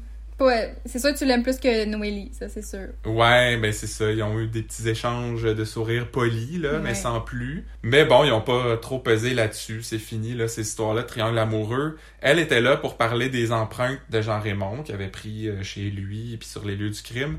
[0.86, 2.88] C'est sûr que tu l'aimes plus que Noélie, ça c'est sûr.
[3.04, 4.10] Ouais, ben c'est ça.
[4.10, 7.66] Ils ont eu des petits échanges de sourires polis, là, mais sans plus.
[7.82, 9.82] Mais bon, ils ont pas trop pesé là-dessus.
[9.82, 11.98] C'est fini, là, ces histoires-là triangle amoureux.
[12.20, 15.90] Elle était là pour parler des empreintes de Jean Raymond qu'il avait pris euh, chez
[15.90, 17.38] lui et puis sur les lieux du crime.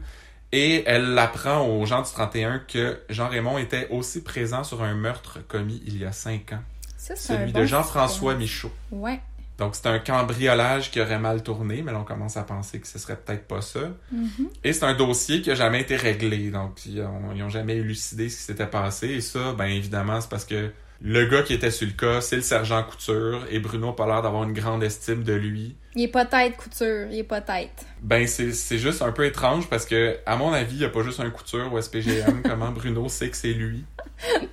[0.51, 4.93] Et elle apprend aux gens du 31 que Jean Raymond était aussi présent sur un
[4.93, 6.61] meurtre commis il y a cinq ans.
[6.97, 8.35] Ça, un Celui bon de Jean-François.
[8.35, 8.71] Michaud.
[8.91, 9.21] Ouais.
[9.61, 12.87] Donc c'est un cambriolage qui aurait mal tourné, mais là on commence à penser que
[12.87, 13.91] ce serait peut-être pas ça.
[14.11, 14.49] Mhm.
[14.63, 17.75] Et c'est un dossier qui a jamais été réglé, donc ils ont, ils ont jamais
[17.75, 19.09] élucidé ce qui s'était passé.
[19.09, 22.37] Et ça, ben évidemment, c'est parce que le gars qui était sur le cas, c'est
[22.37, 25.75] le sergent Couture, et Bruno a pas l'air d'avoir une grande estime de lui.
[25.93, 27.85] Il est pas tête couture, il est pas tête.
[28.01, 31.03] Ben c'est juste un peu étrange parce que, à mon avis, il y a pas
[31.03, 32.41] juste un Couture ou SPGM.
[32.49, 33.85] comment Bruno sait que c'est lui?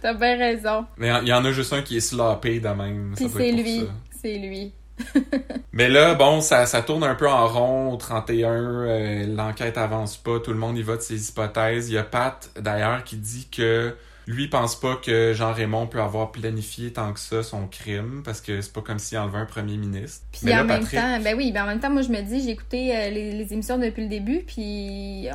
[0.03, 0.85] T'as bien raison.
[0.99, 3.15] Mais il y en a juste un qui est sloppé de même.
[3.17, 3.87] Puis c'est lui.
[4.21, 4.75] C'est lui.
[5.73, 8.51] Mais là, bon, ça, ça tourne un peu en rond au 31.
[8.51, 10.41] euh, L'enquête avance pas.
[10.41, 11.89] Tout le monde y va de ses hypothèses.
[11.91, 13.95] Il y a Pat, d'ailleurs, qui dit que
[14.27, 18.43] lui il pense pas que Jean-Raymond peut avoir planifié tant que ça son crime parce
[18.43, 20.27] que c'est pas comme s'il enlevait un premier ministre.
[20.33, 22.11] Puis Mais là, en même Patrick- temps, ben oui, ben en même temps, moi je
[22.11, 25.29] me dis, j'ai écouté euh, les, les émissions depuis le début, puis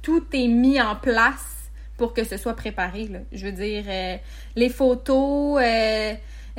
[0.00, 1.44] tout est mis en place
[1.98, 3.08] pour que ce soit préparé.
[3.08, 3.18] Là.
[3.30, 4.16] Je veux dire, euh,
[4.56, 6.14] les photos, euh,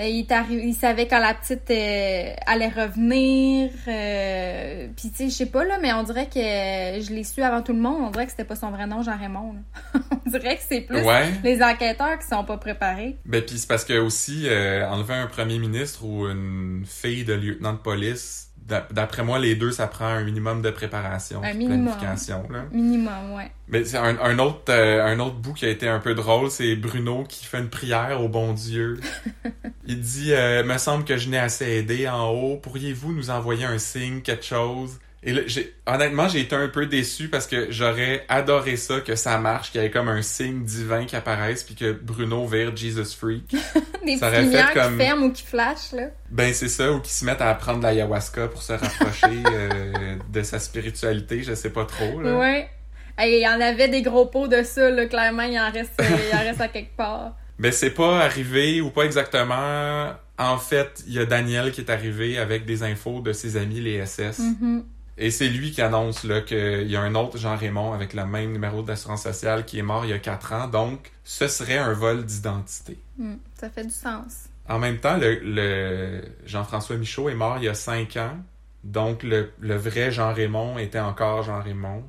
[0.05, 3.69] il, arri- il savait quand la petite euh, allait revenir.
[3.87, 7.23] euh, puis tu sais, je sais pas là, mais on dirait que euh, je l'ai
[7.23, 8.01] su avant tout le monde.
[8.03, 9.53] On dirait que c'était pas son vrai nom, Jean Raymond.
[9.53, 9.99] là.
[10.25, 11.29] on dirait que c'est plus Ouais.
[11.43, 13.17] les enquêteurs qui sont pas préparés.
[13.25, 17.33] Ben puis c'est parce que aussi euh, enlever un premier ministre ou une fille de
[17.33, 21.58] lieutenant de police, d'après moi les deux ça prend un minimum de préparation, Un de
[21.58, 21.86] minimum.
[21.97, 22.63] planification là.
[22.71, 23.52] Minimum, ouais.
[23.67, 26.50] Mais c'est un, un autre euh, un autre bout qui a été un peu drôle,
[26.52, 29.00] c'est Bruno qui fait une prière au bon Dieu.
[29.88, 33.65] Il dit euh, me semble que je n'ai assez aidé en haut, pourriez-vous nous envoyer
[33.65, 35.41] un signe, quelque chose Et là,
[35.86, 39.79] honnêtement, j'ai été un peu déçu parce que j'aurais adoré ça que ça marche, qu'il
[39.79, 43.55] y ait comme un signe divin qui apparaisse puis que Bruno vire Jesus freak.
[44.05, 46.07] Des Ça fait comme- qui ferment ou qui flashent, là.
[46.31, 50.15] Ben c'est ça, ou qui se mettent à prendre de l'ayahuasca pour se rapprocher euh,
[50.27, 52.19] de sa spiritualité, je sais pas trop.
[52.19, 52.39] Là.
[52.39, 52.67] Ouais.
[53.15, 55.05] Hey, il y en avait des gros pots de ça, là.
[55.05, 57.36] Clairement, il en reste, euh, il en reste à quelque part.
[57.60, 60.13] Mais c'est pas arrivé ou pas exactement.
[60.39, 63.81] En fait, il y a Daniel qui est arrivé avec des infos de ses amis,
[63.81, 64.39] les SS.
[64.39, 64.84] Mhm.
[65.17, 68.52] Et c'est lui qui annonce là qu'il y a un autre Jean-Raymond avec le même
[68.54, 70.67] numéro d'assurance sociale qui est mort il y a 4 ans.
[70.67, 72.97] Donc, ce serait un vol d'identité.
[73.17, 74.45] Mm, Ça fait du sens.
[74.69, 78.38] En même temps, le, le Jean-François Michaud est mort il y a 5 ans.
[78.84, 82.04] Donc, le, le vrai Jean-Raymond était encore Jean-Raymond.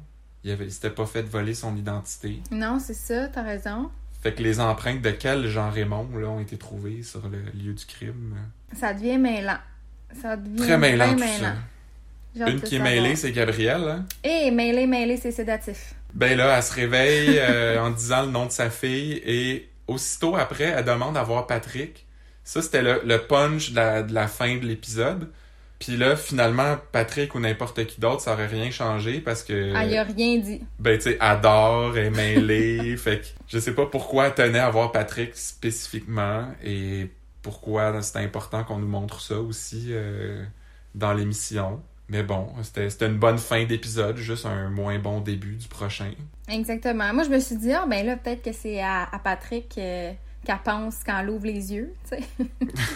[0.44, 2.40] Il avait, il s'était pas fait voler son identité.
[2.50, 3.90] Non, c'est ça, t'as raison.
[4.22, 7.84] Fait que les empreintes de quel Jean-Raymond là, ont été trouvées sur le lieu du
[7.84, 8.36] crime?
[8.74, 9.58] Ça devient mêlant.
[10.20, 11.54] Ça devient Très mêlant bien tout ça.
[12.34, 13.84] Une qui est mêlée, c'est Gabrielle.
[13.88, 14.04] hein?
[14.24, 15.94] Eh, mêlé, mêlé, c'est sédatif.
[16.14, 20.36] Ben là, elle se réveille euh, en disant le nom de sa fille et aussitôt
[20.36, 22.06] après, elle demande à voir Patrick.
[22.44, 25.28] Ça, c'était le, le punch de la, de la fin de l'épisode.
[25.78, 29.84] Puis là, finalement, Patrick ou n'importe qui d'autre, ça aurait rien changé parce que, Ah,
[29.84, 30.60] il a rien dit.
[30.78, 32.96] ben tu sais, adore, est mêlée.
[32.98, 37.10] fait que je sais pas pourquoi elle tenait à voir Patrick spécifiquement et
[37.42, 40.44] pourquoi c'est important qu'on nous montre ça aussi euh,
[40.94, 41.82] dans l'émission.
[42.08, 46.10] Mais bon, c'était une bonne fin d'épisode, juste un moins bon début du prochain.
[46.48, 47.12] Exactement.
[47.14, 50.12] Moi, je me suis dit, ah, ben là, peut-être que c'est à, à Patrick euh,
[50.44, 51.94] qu'elle pense quand elle ouvre les yeux,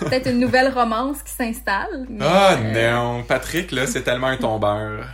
[0.01, 2.07] peut-être une nouvelle romance qui s'installe.
[2.11, 5.07] mais, Ah euh, non, Patrick, là, c'est tellement un tombeur.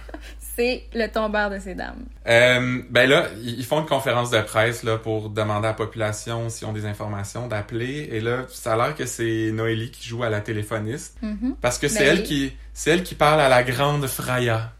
[0.54, 2.04] C'est le tombeur de ces dames.
[2.28, 6.50] Euh, ben là, ils font une conférence de presse là, pour demander à la population
[6.50, 8.08] s'ils ont des informations, d'appeler.
[8.12, 11.16] Et là, ça a l'air que c'est Noélie qui joue à la téléphoniste.
[11.22, 11.56] Mhm.
[11.60, 14.72] Parce que c'est Ben elle qui c'est elle qui parle à la grande Fraya.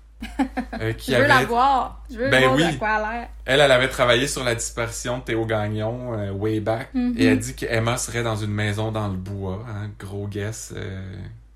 [0.81, 2.03] euh, qui Je veux la voir.
[2.13, 2.79] Je veux Ben voir oui.
[2.79, 6.91] quoi elle elle, elle avait travaillé sur la disparition de Théo Gagnon euh, way back.
[6.95, 7.15] Mhm.
[7.19, 9.65] Et elle dit qu'Emma serait dans une maison dans le bois.
[9.69, 10.73] Hein, gros guess.
[10.77, 11.01] euh,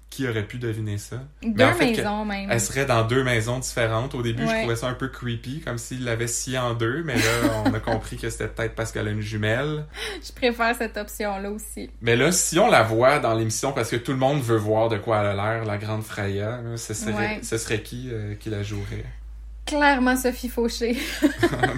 [0.09, 1.23] qui aurait pu deviner ça?
[1.43, 2.49] Deux en fait, maisons, même.
[2.51, 4.15] Elle serait dans deux maisons différentes.
[4.15, 7.17] Au début, je trouvais ça un peu creepy, comme s'il l'avait scié en deux, mais
[7.17, 9.85] là, on a compris que c'était peut-être parce qu'elle a une jumelle.
[10.27, 11.91] Je préfère cette option-là aussi.
[12.01, 14.89] Mais là, si on la voit dans l'émission, parce que tout le monde veut voir
[14.89, 17.41] de quoi elle a l'air, la grande Freya, là, ce serait, Ouais.
[17.43, 19.05] ce serait qui euh, qui la jouerait?
[19.67, 20.97] Clairement Sophie Fauché.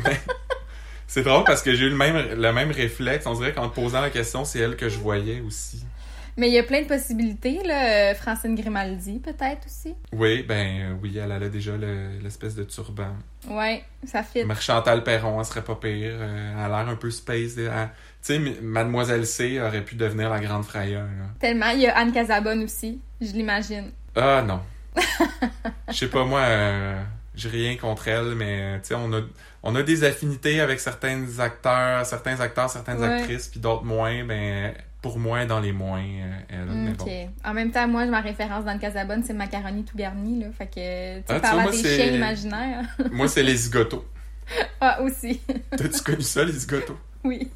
[0.05, 0.17] Ben,
[1.07, 3.25] c'est drôle parce que j'ai eu le même, le même réflexe.
[3.27, 5.83] On dirait qu'en te posant la question, c'est elle que je voyais aussi.
[6.39, 8.13] Mais il y a plein de possibilités, là.
[8.13, 9.95] Euh, Francine Grimaldi, peut-être aussi.
[10.13, 13.11] Oui, ben euh, oui, elle, elle a déjà le- l'espèce de turban.
[13.51, 14.45] Ouais, ça fit.
[14.45, 16.13] Marchantal Perron, elle serait pas pire.
[16.15, 17.57] euh, elle a l'air un peu space.
[17.59, 17.91] elle-
[18.25, 20.65] Tu sais, Mademoiselle C aurait pu devenir la grande
[21.01, 21.27] là.
[21.41, 21.71] Tellement.
[21.71, 23.91] Il y a Anne Casabonne aussi, je l'imagine.
[24.17, 24.61] Ah non.
[25.89, 27.03] Je sais pas, moi, euh,
[27.35, 29.21] j'ai rien contre elle, mais tu sais, on a,
[29.63, 33.21] on a des affinités avec certains acteurs, certains acteurs, certaines Ouais.
[33.21, 34.25] actrices, puis d'autres moins.
[34.25, 34.75] Ben,
[35.09, 36.03] pour moi, dans les moins,
[36.53, 37.07] euh, bon.
[37.45, 40.47] En même temps, moi, ma référence dans le Casabonne, c'est macaroni tout garni, là.
[40.57, 42.85] Fait que, tu Ah, tu parler vois, des moi, c'est- chiens imaginaires.
[43.11, 44.05] Moi, c'est les zigotos.
[44.81, 45.41] ah, aussi.
[45.77, 46.97] T'as-tu connu ça, les zigotos?
[47.25, 47.51] oui.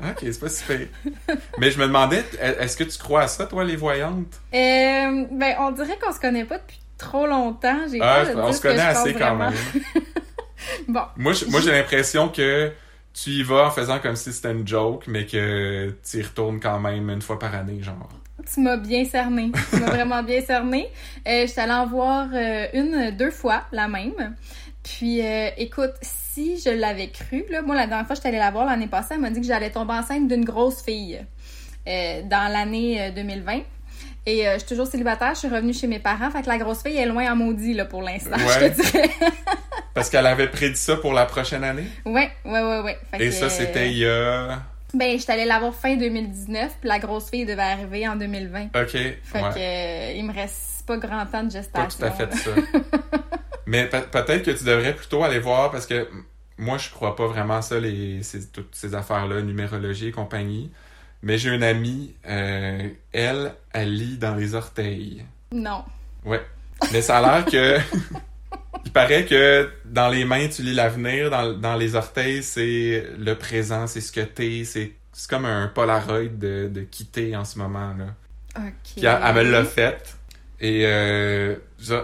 [0.00, 0.80] Ok, c'est pas super.
[1.58, 4.40] Mais je me demandais, est-ce que tu crois à ça, toi, les voyantes?
[4.52, 7.78] Euh, ben, on dirait qu'on se connaît pas depuis trop longtemps.
[7.90, 9.50] J'ai Ah, de on dire se que connaît assez quand vraiment.
[9.50, 9.58] même.
[10.88, 11.02] Bon.
[11.16, 12.72] Moi, j'ai l'impression que
[13.14, 16.60] tu y vas en faisant comme si c'était une joke, mais que tu y retournes
[16.60, 18.08] quand même une fois par année, genre.
[18.52, 19.52] Tu m'as bien cerné.
[19.70, 20.88] Tu m'as vraiment bien cerné.
[21.28, 24.34] Euh, J'étais allée en voir euh, une, deux fois, la même.
[24.82, 28.38] Puis, euh, écoute, si je l'avais cru, là, moi, la dernière fois que j'étais allée
[28.38, 31.24] la voir l'année passée, elle m'a dit que j'allais tomber enceinte d'une grosse fille
[31.86, 33.60] euh, dans l'année euh, 2020.
[34.26, 36.82] Et je suis toujours célibataire, je suis revenue chez mes parents, fait que la grosse
[36.84, 38.72] fille est loin en maudit, là, pour l'instant, Ouais.
[38.76, 39.10] je te dirais.
[39.94, 41.86] Parce qu'elle avait prédit ça pour la prochaine année?
[42.04, 42.98] ouais, ouais, ouais, ouais.
[43.10, 44.60] Fait Et que, ça, c'était il y a...
[44.94, 48.64] Ben, j'étais allée la voir fin 2019, puis la grosse fille devait arriver en 2020.
[48.74, 49.50] Ok, Fait que, ouais.
[49.56, 51.98] euh, il me reste pas grand temps de Pas gestation.
[51.98, 52.36] tout à fait là.
[52.36, 52.50] ça.
[53.66, 56.08] Mais pe- peut-être que tu devrais plutôt aller voir, parce que
[56.58, 60.70] moi, je crois pas vraiment à ça, les, ces- toutes ces affaires-là, numérologie et compagnie.
[61.22, 65.24] Mais j'ai une amie, euh, elle, elle lit dans les orteils.
[65.52, 65.84] Non.
[66.24, 66.42] Ouais.
[66.92, 67.78] Mais ça a l'air que.
[68.84, 73.34] Il paraît que dans les mains, tu lis l'avenir, dans, dans les orteils, c'est le
[73.34, 77.44] présent, c'est ce que t'es, c'est c'est comme un Polaroid de, de qui t'es en
[77.44, 77.94] ce moment.
[77.98, 78.06] Là.
[78.56, 78.72] Ok.
[78.96, 80.16] Puis elle, elle me l'a fait.
[80.60, 81.56] Et euh,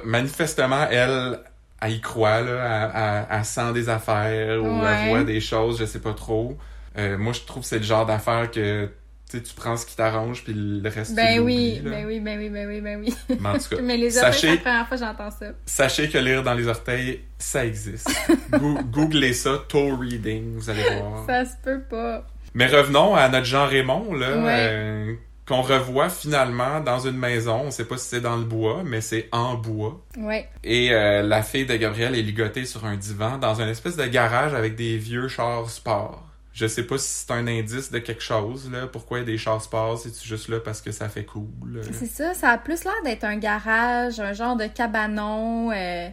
[0.05, 1.41] manifestement, elle,
[1.81, 4.89] elle y croit, là, elle, elle- elle sent des affaires ou Ouais.
[4.89, 6.57] elle voit des choses, je sais pas trop.
[6.99, 8.89] Euh, moi, je trouve que c'est le genre d'affaire que
[9.37, 11.91] sais, tu prends ce qui t'arrange, puis le reste, Ben oui, là.
[11.91, 13.15] ben oui, ben oui, ben oui, ben oui.
[13.41, 15.47] Mais en tout cas, Mais les orteils, c'est sachez, la première fois que j'entends ça.
[15.67, 18.09] sachez que lire dans les orteils, ça existe.
[18.53, 21.25] Goo- Googlez ça, toe reading, vous allez voir.
[21.27, 22.27] Ça se peut pas.
[22.55, 24.57] Mais revenons à notre Jean Raymond, là, Ouais.
[24.71, 25.15] euh,
[25.47, 27.63] qu'on revoit finalement dans une maison.
[27.67, 29.99] On sait pas si c'est dans le bois, mais c'est en bois.
[30.19, 30.47] Ouais.
[30.65, 34.05] Et euh, la fille de Gabriel est ligotée sur un divan dans une espèce de
[34.07, 36.28] garage avec des vieux chars sport.
[36.59, 38.89] Je sais pas si c'est un indice de quelque chose, là.
[38.89, 40.03] Pourquoi il y a des chasse-passe?
[40.13, 41.77] C'est juste là parce que ça fait cool?
[41.77, 41.83] euh?
[41.93, 45.71] C'est ça, ça a plus l'air d'être un garage, un genre de cabanon.
[45.71, 46.09] euh,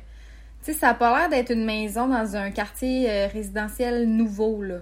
[0.63, 4.61] Tu sais, ça a pas l'air d'être une maison dans un quartier euh, résidentiel nouveau,
[4.61, 4.79] là.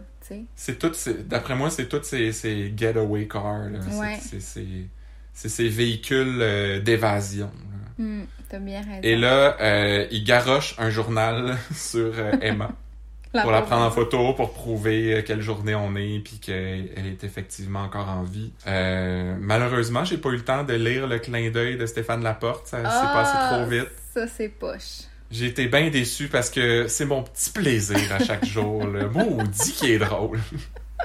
[0.55, 0.91] C'est tout,
[1.29, 3.79] d'après moi, c'est tous ces, ces getaway cars, là.
[3.99, 4.19] Ouais.
[4.21, 7.51] C'est ces véhicules euh, d'évasion.
[7.97, 8.03] là.
[8.03, 8.99] Hmm, T'as bien raison.
[9.03, 9.55] Et là,
[10.11, 12.33] il garoche un journal sur euh,
[13.41, 17.07] Pour la prendre en photo, pour prouver euh, quelle journée on est, puis qu'elle elle
[17.07, 18.51] est effectivement encore en vie.
[18.67, 22.67] Euh, malheureusement, j'ai pas eu le temps de lire le clin d'œil de Stéphane Laporte.
[22.67, 23.89] Ça s'est Ah, passé trop vite.
[24.13, 25.07] Ça, c'est poche.
[25.31, 28.85] J'ai été bien déçu parce que c'est mon petit plaisir à chaque jour.
[28.85, 30.39] Le maudit qui est drôle.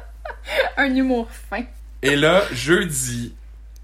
[0.77, 1.62] Un humour fin.
[2.03, 3.35] Et là, jeudi,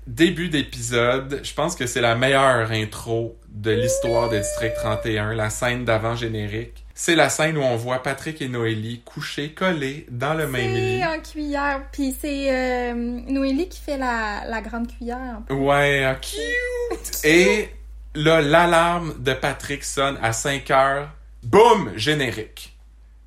[0.07, 5.49] début d'épisode, je pense que c'est la meilleure intro de l'histoire de District 31, la
[5.49, 6.84] scène d'avant générique.
[6.97, 11.01] C'est la scène où on voit Patrick et Noélie couchés, collés dans le même lit.
[11.01, 11.81] C'est en cuillère.
[11.91, 15.41] Puis c'est euh, Noélie qui fait la, la grande cuillère.
[15.51, 17.25] Ouais, ah, cute!
[17.25, 17.69] Et
[18.15, 21.11] là, l'alarme de Patrick sonne à 5 heures.
[21.43, 21.93] Boum!
[21.97, 22.77] Générique.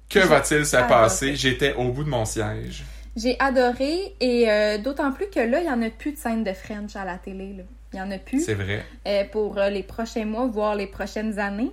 [0.09, 1.35] Que va-t-il se passer?
[1.35, 2.85] J'étais au bout de mon siège.
[3.17, 6.43] J'ai adoré et euh, d'autant plus que là, il n'y en a plus de scène
[6.45, 7.53] de French à la télé.
[7.57, 7.63] Là.
[7.91, 8.85] Il n'y en a plus C'est vrai.
[9.07, 11.71] euh, pour les prochains mois, voire les prochaines années.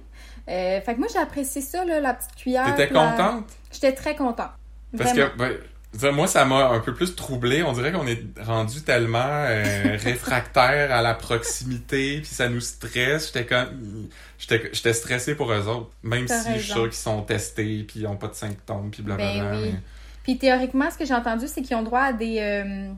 [0.49, 2.67] Euh, fait que moi, j'ai apprécié ça, là, la petite cuillère.
[2.75, 3.45] T'étais la- contente?
[3.73, 4.51] J'étais très contente.
[4.97, 5.29] Parce Vraiment.
[5.31, 5.61] que,
[6.01, 7.63] ben, moi, ça m'a un peu plus troublé.
[7.63, 13.29] On dirait qu'on est rendu tellement euh, réfractaire à la proximité, puis ça nous stresse.
[13.29, 17.85] J'étais comme, j'étais, stressé pour eux autres, même si je suis sûr qu'ils sont testés,
[17.89, 19.51] puis ils ont pas de symptômes, puis blablabla.
[19.53, 19.71] Ben oui.
[19.73, 19.81] mais-
[20.25, 22.91] Puis théoriquement, ce que j'ai entendu, c'est qu'ils ont droit à des euh,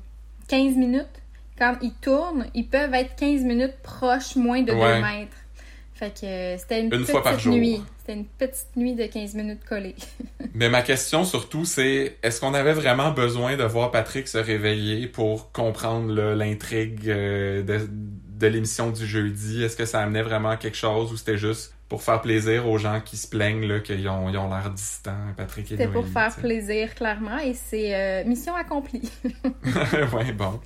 [0.48, 1.06] 15 minutes.
[1.58, 4.96] Quand ils tournent, ils peuvent être 15 minutes proches, moins de Ouais.
[4.96, 5.36] 2 mètres.
[5.98, 7.54] Fait que euh, c'était une, Une petite fois par jour.
[7.56, 7.82] nuit.
[8.00, 9.94] C'était une petite nuit de 15 minutes collée.
[10.54, 15.06] Mais ma question surtout, c'est est-ce qu'on avait vraiment besoin de voir Patrick se réveiller
[15.06, 19.62] pour comprendre l'intrigue euh, de, de l'émission du jeudi?
[19.64, 22.78] Est-ce que ça amenait vraiment à quelque chose ou c'était juste pour faire plaisir aux
[22.78, 26.34] gens qui se plaignent qu'ils ont, ils ont l'air distants, Patrick et C'était pour faire
[26.34, 29.08] plaisir, clairement, et c'est euh, mission accomplie.
[30.12, 30.60] ouais, bon.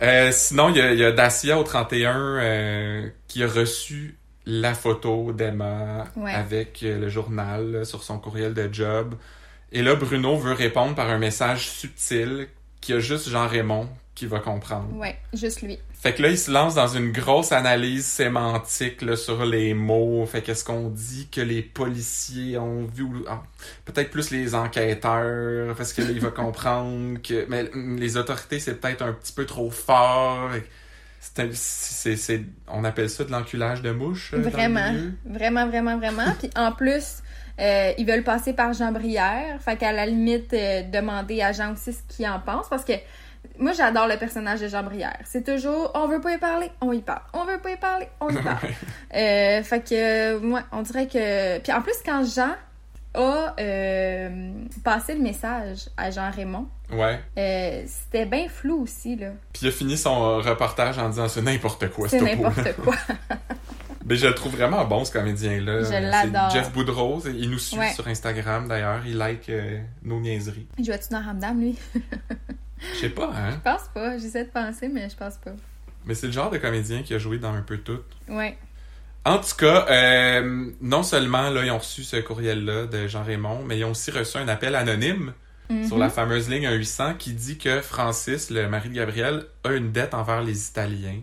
[0.00, 4.17] Euh, sinon, il y a, il y a Dacia au 31 euh, qui a reçu
[4.50, 6.32] la photo d'Emma Ouais.
[6.32, 9.14] avec euh, le journal sur son courriel de job.
[9.72, 12.48] Et là, Bruno veut répondre par un message subtil
[12.80, 14.96] qui a juste Jean-Raymond qui va comprendre.
[14.96, 15.78] ouais, juste lui.
[15.92, 20.24] Fait que là, il se lance dans une grosse analyse sémantique là, sur les mots.
[20.26, 23.42] Fait qu'est-ce qu'on dit que les policiers ont vu ou ah,
[23.84, 28.80] peut-être plus les enquêteurs parce que là, il va comprendre que mais les autorités c'est
[28.80, 30.50] peut-être un petit peu trop fort.
[31.20, 34.32] C'est on appelle ça de l'enculage de mouche.
[34.34, 34.92] euh, Vraiment,
[35.24, 36.24] vraiment, vraiment, vraiment.
[36.38, 37.22] Puis en plus,
[37.60, 39.60] euh, ils veulent passer par Jean Brière.
[39.60, 42.68] Fait qu'à la limite, euh, demander à Jean aussi ce qu'il en pense.
[42.68, 42.92] Parce que
[43.58, 45.18] moi, j'adore le personnage de Jean Brière.
[45.24, 47.22] C'est toujours, on veut pas y parler, on y parle.
[47.32, 48.68] On veut pas y parler, on y parle.
[49.14, 51.58] Euh, fait que, moi, on dirait que.
[51.58, 52.54] Puis en plus, quand Jean
[53.14, 53.54] a
[54.84, 57.20] passé le message à Jean-Raymond, Ouais.
[57.36, 59.28] euh, c'était bien flou aussi, là.
[59.52, 62.94] Puis il a fini son reportage en disant c'est n'importe quoi C'est n'importe quoi.
[64.06, 65.82] Mais je le trouve vraiment bon, ce comédien-là.
[65.84, 66.48] Je l'adore.
[66.50, 67.22] Jeff Boudreau.
[67.26, 67.92] Il nous suit Ouais.
[67.92, 69.02] sur Instagram, d'ailleurs.
[69.06, 70.66] Il like euh, nos niaiseries.
[70.82, 71.76] Jouais-tu dans Ramdam, lui?
[72.94, 73.50] Je sais pas, hein?
[73.50, 74.16] Je pense pas.
[74.16, 75.50] J'essaie de penser, mais je pense pas.
[76.06, 78.00] Mais c'est le genre de comédien qui a joué dans un peu tout.
[78.28, 78.56] Ouais.
[79.26, 83.76] En tout cas, euh, non seulement là, ils ont reçu ce courriel-là de Jean-Raymond, mais
[83.78, 85.34] ils ont aussi reçu un appel anonyme
[85.86, 86.00] sur Mhm.
[86.00, 90.14] la fameuse ligne 800 qui dit que Francis, le mari de Gabriel, a une dette
[90.14, 91.20] envers les Italiens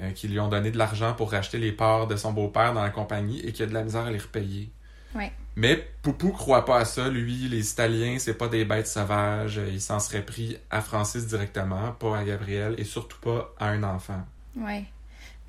[0.00, 2.82] euh, qui lui ont donné de l'argent pour racheter les parts de son beau-père dans
[2.82, 4.70] la compagnie et qu'il a de la misère à les repayer.
[5.14, 5.30] Ouais.
[5.56, 7.10] Mais Poupou croit pas à ça.
[7.10, 9.60] Lui, les Italiens, c'est pas des bêtes sauvages.
[9.70, 13.82] Il s'en serait pris à Francis directement, pas à Gabriel et surtout pas à un
[13.82, 14.24] enfant.
[14.56, 14.84] Ouais.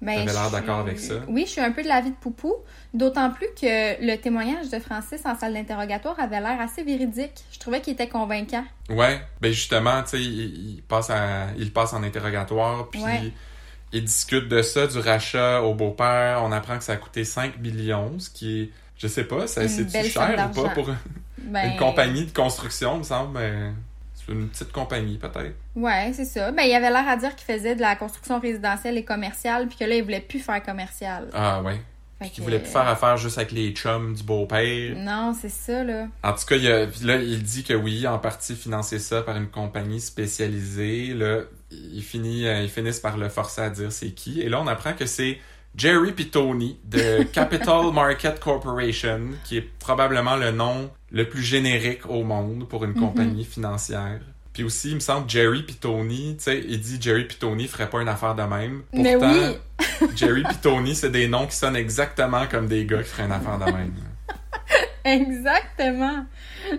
[0.05, 1.15] Ben, l'air d'accord avec ça?
[1.27, 2.53] Oui, je suis un peu de l'avis de Poupou.
[2.93, 7.33] D'autant plus que le témoignage de Francis en salle d'interrogatoire avait l'air assez véridique.
[7.51, 8.63] Je trouvais qu'il était convaincant.
[8.89, 13.31] Ouais, ben justement, tu sais, il, il passe à, il passe en interrogatoire, puis Ouais.
[13.91, 16.41] il discute de ça, du rachat au beau-père.
[16.43, 19.63] On apprend que ça a coûté 5 millions, ce qui est, je sais pas, ça
[19.63, 20.89] Une c'est belle cher ou pas pour
[21.39, 23.37] Ben, une compagnie de construction, me semble.
[23.39, 23.71] mais
[24.29, 25.55] une petite compagnie peut-être.
[25.75, 26.51] Ouais, c'est ça.
[26.51, 29.77] Ben, il avait l'air à dire qu'il faisait de la construction résidentielle et commerciale, puis
[29.77, 31.27] que là, il voulait plus faire commercial.
[31.33, 31.79] Ah ouais.
[32.19, 34.95] Fait Qui que- voulait plus faire affaire juste avec les chums du beau-père.
[34.95, 36.07] Non, c'est ça, là.
[36.23, 38.99] En tout cas, il y a- puis là, il dit que oui, en partie financer
[38.99, 41.13] ça par une compagnie spécialisée.
[41.13, 44.41] Là, il finit, euh, ils finissent par le forcer à dire c'est qui.
[44.41, 45.39] Et là, on apprend que c'est
[45.75, 52.23] Jerry Pitoni de Capital Market Corporation, qui est probablement le nom le plus générique au
[52.23, 54.19] monde pour une compagnie financière.
[54.51, 57.67] Puis aussi, il me semble Jerry pis Tony, tu sais, il dit Jerry pis Tony
[57.67, 58.83] ferait pas une affaire de même.
[58.91, 60.07] Pourtant, Mais oui.
[60.15, 63.31] Jerry pis Tony, c'est des noms qui sonnent exactement comme des gars qui feraient une
[63.31, 63.93] affaire de même.
[65.05, 66.25] Exactement.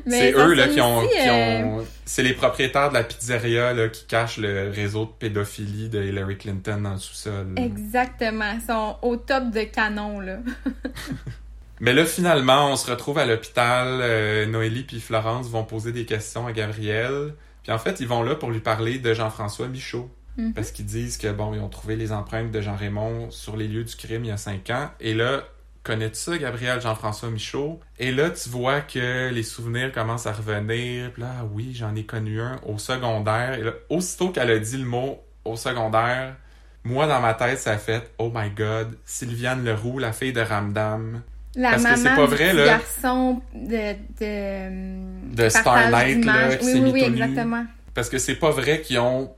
[0.07, 3.89] C'est eux là qui ont, qui euh, ont c'est les propriétaires de la pizzeria là
[3.89, 7.55] qui cachent le réseau de pédophilie de Hillary Clinton dans le sous-sol.
[7.57, 8.53] Exactement.
[8.55, 10.39] Ils sont au top de canon, là.
[11.81, 16.07] Mais là finalement, on se retrouve à l'hôpital, euh, Noélie puis Florence vont poser des
[16.07, 17.35] questions à Gabriel.
[17.63, 20.11] Puis en fait, ils vont là pour lui parler de Jean-François Michaud.
[20.37, 20.53] Mhm.
[20.53, 23.85] Parce qu'ils disent que bon, ils ont trouvé les empreintes de Jean-Raymond sur les lieux
[23.85, 24.91] du crime il y a cinq ans.
[25.01, 25.45] Et là,
[25.83, 27.81] connais-tu ça, Gabriel Jean-François Michaud?
[27.99, 31.13] Et là, tu vois que les souvenirs commencent à revenir.
[31.13, 33.55] Puis là, ah oui, j'en ai connu un au secondaire.
[33.55, 36.37] Et là, aussitôt qu'elle a dit le mot au secondaire,
[36.83, 40.41] moi, dans ma tête, ça a fait «Oh my God, Sylviane Leroux, la fille de
[40.41, 41.23] Ramdam.
[41.57, 42.65] La Parce que c'est pas vrai, là.
[42.65, 43.95] garçon de...
[44.21, 47.65] De, De Starlight, là, qui Oui, s'est oui, oui, exactement.
[47.95, 49.33] Parce que c'est pas vrai qu'ils ont,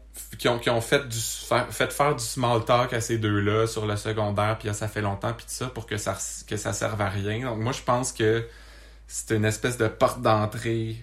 [0.46, 1.18] ont, ont fait, du,
[1.70, 5.34] fait faire du small talk à ces deux-là sur le secondaire, puis ça fait longtemps,
[5.34, 7.40] puis tout ça, pour que ça, que ça serve à rien.
[7.50, 8.46] Donc moi, je pense que
[9.06, 10.96] c'est une espèce de porte d'entrée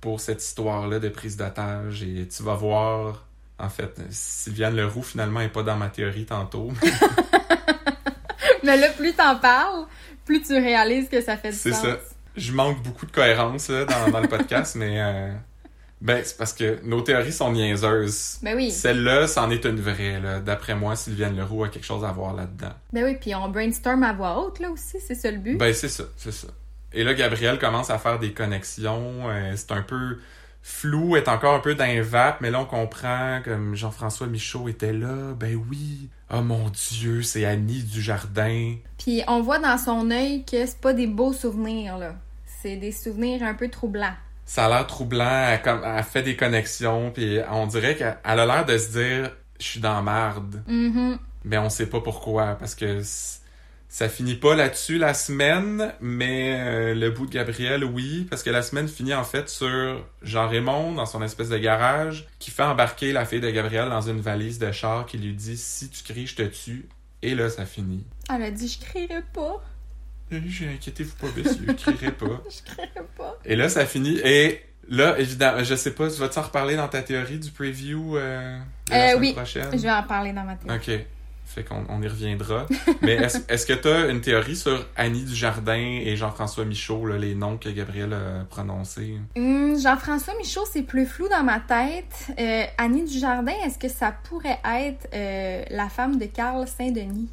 [0.00, 2.02] pour cette histoire-là de prise d'otage.
[2.02, 3.24] Et tu vas voir,
[3.58, 6.70] en fait, Sylviane Leroux, finalement, est pas dans ma théorie tantôt.
[8.62, 9.86] Mais là, plus t'en parles,
[10.28, 11.82] plus tu réalises que ça fait du C'est sens.
[11.82, 11.98] ça.
[12.36, 15.32] Je manque beaucoup de cohérence là, dans, dans le podcast, mais euh,
[16.00, 18.38] ben, c'est parce que nos théories sont niaiseuses.
[18.42, 18.70] Ben oui.
[18.70, 20.20] Celle-là, c'en est une vraie.
[20.20, 20.38] là.
[20.38, 22.72] D'après moi, Sylviane Leroux a quelque chose à voir là-dedans.
[22.92, 25.56] Ben oui, puis on brainstorm à voix haute, là, aussi, c'est ça le but.
[25.56, 26.46] Ben, c'est ça, c'est ça.
[26.92, 29.28] Et là, Gabriel commence à faire des connexions.
[29.28, 30.18] euh, c'est un peu
[30.62, 34.68] flou, est encore un peu dans les vapes, mais là, on comprend comme Jean-François Michaud
[34.68, 35.34] était là.
[35.34, 36.08] Ben oui.
[36.30, 38.76] Oh mon Dieu, c'est Annie Dujardin.
[38.98, 42.14] Puis on voit dans son œil que c'est pas des beaux souvenirs, là.
[42.62, 44.14] C'est des souvenirs un peu troublants.
[44.44, 45.48] Ça a l'air troublant.
[45.48, 48.92] Elle, comme, elle fait des connexions, puis on dirait qu'elle elle a l'air de se
[48.92, 49.30] dire
[49.60, 50.62] «Je suis dans marde».
[50.66, 51.18] Mhm.
[51.44, 53.00] Mais on sait pas pourquoi, parce que
[53.88, 58.50] ça finit pas là-dessus la semaine, mais euh, le bout de Gabriel, oui, parce que
[58.50, 63.12] la semaine finit en fait sur Jean-Raymond dans son espèce de garage, qui fait embarquer
[63.12, 66.26] la fille de Gabriel dans une valise de char qui lui dit «Si tu cries,
[66.26, 66.86] je te tue».
[67.22, 68.04] Et là, ça finit.
[68.32, 69.62] Elle a dit «Je crierai pas,
[70.32, 72.26] Euh, j'ai- Inquiétez-vous pas, messieurs, je crierai pas.
[72.50, 73.38] je crierai pas.
[73.46, 74.62] Et là, ça finit, et...
[74.90, 78.58] Là, évidemment, je sais pas, tu vas-tu en reparler dans ta théorie du preview euh,
[78.86, 79.32] de la Euh, semaine oui.
[79.34, 79.68] prochaine?
[79.70, 80.78] Je vais en parler dans ma théorie.
[80.78, 81.06] OK.
[81.58, 82.66] Fait qu'on on y reviendra.
[83.02, 83.14] Mais
[83.48, 87.56] est-ce que tu as une théorie sur Annie Dujardin et Jean-François Michaud, là, les noms
[87.56, 89.18] que Gabriel a prononcés?
[89.36, 92.28] Hum, Jean-François Michaud, c'est plus flou dans ma tête.
[92.38, 97.28] Euh, Annie Dujardin, est-ce que ça pourrait être euh, la femme de Carl Saint-Denis?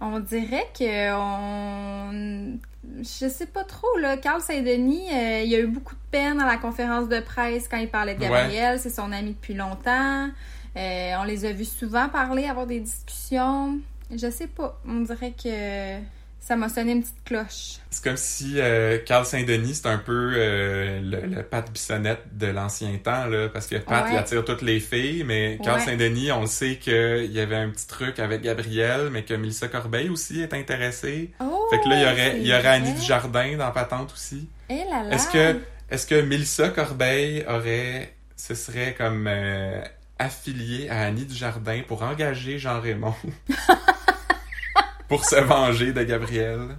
[0.00, 2.56] On dirait que on...
[3.00, 4.16] Je sais pas trop, là.
[4.18, 7.78] Carl Saint-Denis, euh, il a eu beaucoup de peine à la conférence de presse quand
[7.78, 8.78] il parlait de Gabriel.
[8.78, 10.28] C'est son ami depuis longtemps.
[10.76, 13.78] Euh, on les a vus souvent parler, avoir des discussions.
[14.14, 14.80] Je sais pas.
[14.86, 16.04] On dirait que
[16.40, 17.78] ça m'a sonné une petite cloche.
[17.90, 22.48] C'est comme si euh, Carl Saint-Denis, c'est un peu euh, le, le Pat Bissonnette de
[22.48, 24.10] l'ancien temps, là, parce que Pat, Ouais.
[24.12, 25.86] il attire toutes les filles, mais Carl Ouais.
[25.86, 29.68] Saint-Denis, on le sait qu'il y avait un petit truc avec Gabriel, mais que Mélissa
[29.68, 31.30] Corbeil aussi est intéressée.
[31.40, 32.92] Oh, Fait que là, il y aurait, il y aurait Annie.
[32.92, 34.48] Dujardin dans Patente aussi.
[34.68, 35.14] Eh là là.
[35.14, 35.60] Est-ce que,
[35.90, 39.80] est-ce que Mélissa Corbeil aurait, ce serait comme euh,
[40.18, 43.14] affiliée à Annie Dujardin pour engager Jean-Raymond
[45.08, 46.76] pour se venger de Gabriel?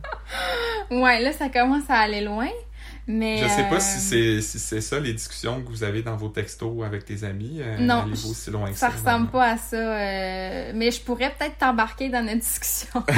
[0.92, 2.50] Ouais, là, ça commence à aller loin.
[3.08, 3.38] Mais.
[3.38, 6.16] Je sais euh, pas si c'est si c'est ça les discussions que vous avez dans
[6.16, 7.60] vos textos avec tes amis.
[7.62, 8.90] Euh, Non, aussi loin que ça?
[8.90, 9.76] Ça ressemble pas à ça.
[9.78, 13.04] euh, Mais je pourrais peut-être t'embarquer dans notre discussion.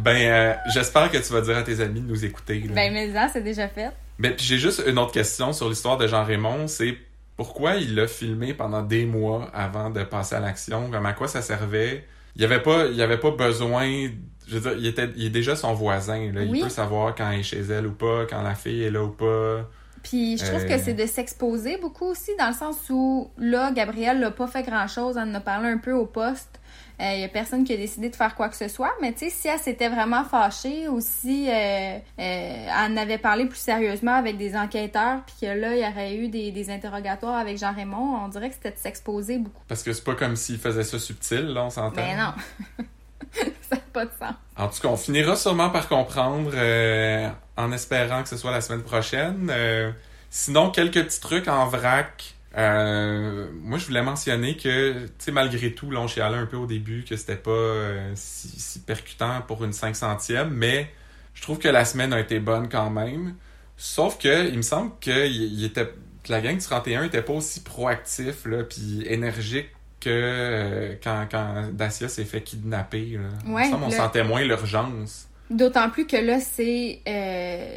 [0.00, 2.58] Ben, euh, j'espère que tu vas dire à tes amis de nous écouter.
[2.66, 2.72] là.
[2.74, 3.90] ben, mais ça, c'est déjà fait.
[4.18, 6.96] Ben, puis j'ai juste une autre question sur l'histoire de Jean-Raymond, c'est
[7.36, 10.90] pourquoi il l'a filmé pendant des mois avant de passer à l'action?
[10.90, 12.04] Comme à quoi ça servait?
[12.36, 14.08] Il y avait pas, il avait pas besoin,
[14.48, 16.40] je veux dire, il était, il est déjà son voisin, là.
[16.42, 16.58] Oui.
[16.58, 19.02] Il peut savoir quand elle est chez elle ou pas, quand la fille est là
[19.02, 19.68] ou pas.
[20.02, 20.68] Puis je trouve Euh.
[20.68, 24.62] que c'est de s'exposer beaucoup aussi, dans le sens où là, Gabriel n'a pas fait
[24.62, 25.16] grand-chose.
[25.16, 26.58] Elle en a parlé un peu au poste.
[27.02, 28.92] Il y a personne qui a décidé de faire quoi que ce soit.
[29.00, 33.18] Mais tu sais, si elle s'était vraiment fâchée ou si euh, euh, elle en avait
[33.18, 36.70] parlé plus sérieusement avec des enquêteurs, puis que là, il y aurait eu des, des
[36.70, 39.62] interrogatoires avec Jean-Raymond, on dirait que c'était de s'exposer beaucoup.
[39.68, 42.02] Parce que c'est pas comme s'il faisait ça subtil, là, on s'entend.
[42.02, 42.32] Mais non.
[43.32, 44.34] ça n'a pas de sens.
[44.56, 48.60] En tout cas, on finira sûrement par comprendre euh, en espérant que ce soit la
[48.60, 49.48] semaine prochaine.
[49.50, 49.90] Euh,
[50.30, 52.34] sinon, quelques petits trucs en vrac.
[52.56, 56.56] Euh, moi, je voulais mentionner que, tu sais, malgré tout, là, on chialait un peu
[56.56, 60.90] au début que c'était pas euh, si, si percutant pour une 500e, mais
[61.34, 63.34] je trouve que la semaine a été bonne quand même.
[63.76, 65.86] Sauf que, il me semble que, il, était,
[66.24, 69.68] que la gang du 31 était pas aussi proactif, là, puis énergique
[70.00, 73.18] que euh, quand, quand Dacia s'est fait kidnapper.
[73.18, 73.50] Là.
[73.50, 75.28] Ouais, semble on le- sentait moins l'urgence.
[75.48, 77.00] D'autant plus que là, c'est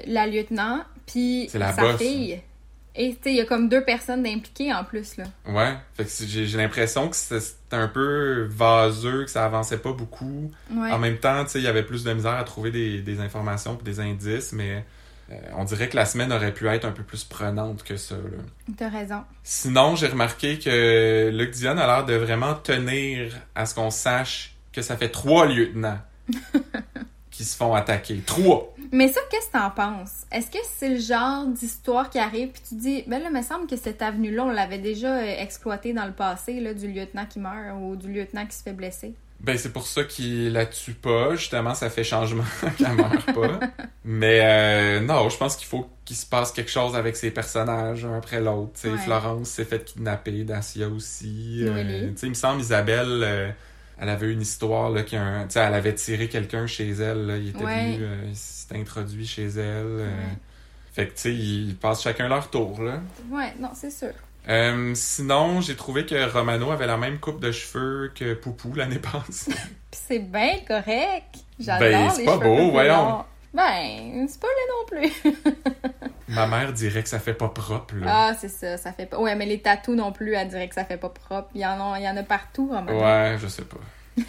[0.08, 1.98] la lieutenant, puis sa boss.
[1.98, 2.42] fille.
[2.98, 5.26] Et tu sais, il y a comme deux personnes impliquées en plus, là.
[5.48, 9.92] Ouais, fait que j'ai l'impression que c'était c'était un peu vaseux, que ça avançait pas
[9.92, 10.52] beaucoup.
[10.72, 10.92] Ouais.
[10.92, 13.20] En même temps, tu sais, il y avait plus de misère à trouver des, des
[13.20, 14.86] informations et des indices, mais
[15.32, 18.16] euh, on dirait que la semaine aurait pu être un peu plus prenante que ça.
[18.16, 18.74] Là.
[18.78, 19.24] T'as raison.
[19.44, 24.56] Sinon, j'ai remarqué que Luc Dion a l'air de vraiment tenir à ce qu'on sache
[24.72, 26.00] que ça fait trois lieutenants
[27.36, 28.22] qui se font attaquer.
[28.26, 28.74] Trois!
[28.92, 30.26] Mais ça, qu'est-ce que t'en penses?
[30.32, 33.42] Est-ce que c'est le genre d'histoire qui arrive, puis tu dis, ben là, il me
[33.42, 37.26] semble que cette avenue-là, on l'avait déjà euh, exploitée dans le passé, là, du lieutenant
[37.26, 39.16] qui meurt ou du lieutenant qui se fait blesser?
[39.42, 41.36] Ben, c'est pour ça qu'il la tue pas.
[41.36, 42.46] Justement, ça fait changement
[42.78, 43.60] qu'elle meurt pas.
[44.04, 48.06] Mais euh, non, je pense qu'il faut qu'il se passe quelque chose avec ces personnages,
[48.06, 48.72] un après l'autre.
[48.86, 48.98] Ouais.
[48.98, 51.60] Florence s'est fait kidnapper, Dacia aussi.
[51.62, 53.50] Euh, tu sais, il me semble, Isabelle, euh,
[54.00, 57.26] elle avait une histoire, là, qui un- tu sais, elle avait tiré quelqu'un chez elle,
[57.28, 57.38] là.
[57.38, 57.92] Il était Ouais.
[57.94, 59.60] venu, euh, il s'était introduit chez elle.
[59.62, 60.08] euh.
[60.08, 60.38] Ouais.
[60.94, 63.02] Fait que, tu sais, ils passent chacun leur tour, là.
[63.30, 64.14] Ouais, non, c'est sûr.
[64.48, 69.00] Euh, sinon, j'ai trouvé que Romano avait la même coupe de cheveux que Poupou l'année
[69.28, 69.52] passée.
[69.92, 71.36] C'est bien correct.
[71.60, 73.10] J'adore Ben, c'est les pas cheveux beau, voyons.
[73.10, 73.26] longs.
[73.56, 75.56] Ben, c'est pas laid non plus.
[76.28, 78.06] Ma mère dirait que ça fait pas propre, là.
[78.10, 79.18] Ah, c'est ça, ça fait pas.
[79.20, 81.50] Ouais, mais les tatous non plus, elle dirait que ça fait pas propre.
[81.56, 83.00] Il y en a, il y en a partout, Romano.
[83.00, 83.78] Ouais, je sais pas.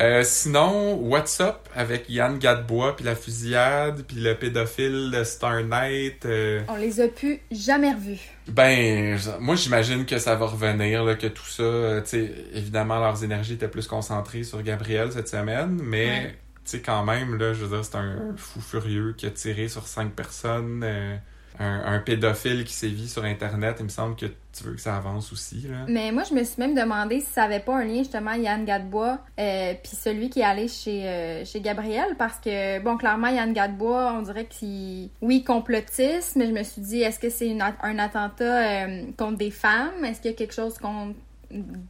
[0.00, 5.62] Euh, sinon, What's Up avec Yann Gadebois, puis la fusillade, puis le pédophile de Star
[5.62, 6.26] Night.
[6.26, 8.18] euh, On les a pu jamais revus.
[8.48, 12.98] ben, moi j'imagine que ça va revenir, là, que tout ça, euh, tu sais, évidemment
[12.98, 16.38] leurs énergies étaient plus concentrées sur Gabriel cette semaine, mais Ouais.
[16.64, 19.68] Tu sais quand même, là, je veux dire, c'est un fou furieux qui a tiré
[19.68, 21.16] sur cinq personnes, euh,
[21.58, 25.32] un, pédophile qui sévit sur Internet, il me semble que tu veux que ça avance
[25.32, 25.84] aussi, là.
[25.88, 28.64] Mais moi, je me suis même demandé si ça avait pas un lien, justement, Yann
[28.64, 33.28] Gadebois, euh, puis celui qui est allé chez, euh, chez Gabriel, parce que, bon, clairement,
[33.28, 37.56] Yann Gadebois, on dirait qu'il, oui, complotiste, mais je me suis dit, est-ce que c'est
[37.82, 40.04] un attentat euh, contre des femmes?
[40.04, 41.14] Est-ce qu'il y a quelque chose contre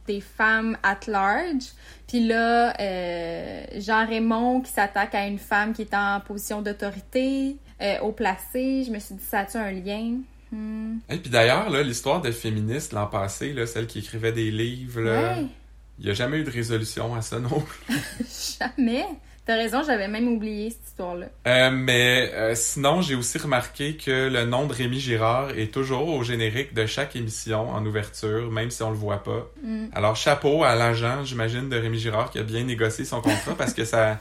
[0.07, 1.63] des femmes at large?
[2.07, 7.99] Puis là, euh, Jean-Raymond qui s'attaque à une femme qui est en position d'autorité, euh,
[8.01, 10.17] au placé, je me suis dit, ça a-tu un lien?
[10.51, 10.97] Hmm.
[11.09, 15.33] Et puis d'ailleurs, l'histoire de féministe l'an passé, là, celle qui écrivait des livres, là,
[15.33, 15.45] Ouais.
[15.99, 17.95] il n'y a jamais eu de résolution à ça non plus.
[18.59, 19.05] Jamais.
[19.45, 21.27] T'as raison, j'avais même oublié cette histoire-là.
[21.45, 26.07] Euh, mais euh, sinon, j'ai aussi remarqué que le nom de Rémi Girard est toujours
[26.07, 29.47] au générique de chaque émission en ouverture, même si on le voit pas.
[29.61, 29.85] Mm.
[29.93, 33.73] Alors chapeau à l'agent, j'imagine, de Rémi Girard qui a bien négocié son contrat parce
[33.73, 34.19] que ça,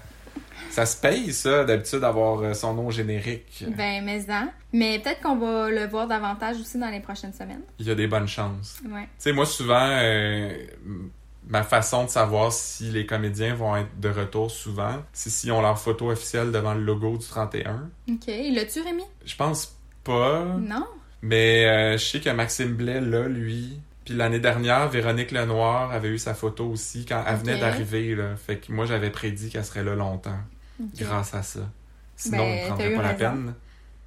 [0.75, 3.64] ça se paye, ça, d'habitude, d'avoir euh, son nom au générique.
[3.77, 4.49] Ben, mais ça.
[4.72, 7.62] Mais peut-être qu'on va le voir davantage aussi dans les prochaines semaines.
[7.79, 8.81] Il y a des bonnes chances.
[8.85, 9.03] Ouais.
[9.03, 10.53] Tu sais, moi, souvent, euh,
[11.47, 15.61] ma façon de savoir si les comédiens vont être de retour souvent, c'est s'ils ont
[15.61, 17.88] leur photo officielle devant le logo du 31.
[18.11, 18.28] OK.
[18.28, 19.03] Il l'a-tu, Rémi?
[19.24, 20.86] Je pense pas, Non?
[21.22, 23.80] mais euh, je sais que Maxime Blais, là, lui...
[24.05, 28.36] Puis l'année dernière, Véronique Lenoir avait eu sa photo aussi quand elle venait d'arriver, là.
[28.36, 30.36] Fait que moi, j'avais prédit qu'elle serait là longtemps,
[30.99, 31.61] grâce à ça.
[32.14, 33.55] Sinon, Ben, on ne t'as prendrait pas la peine.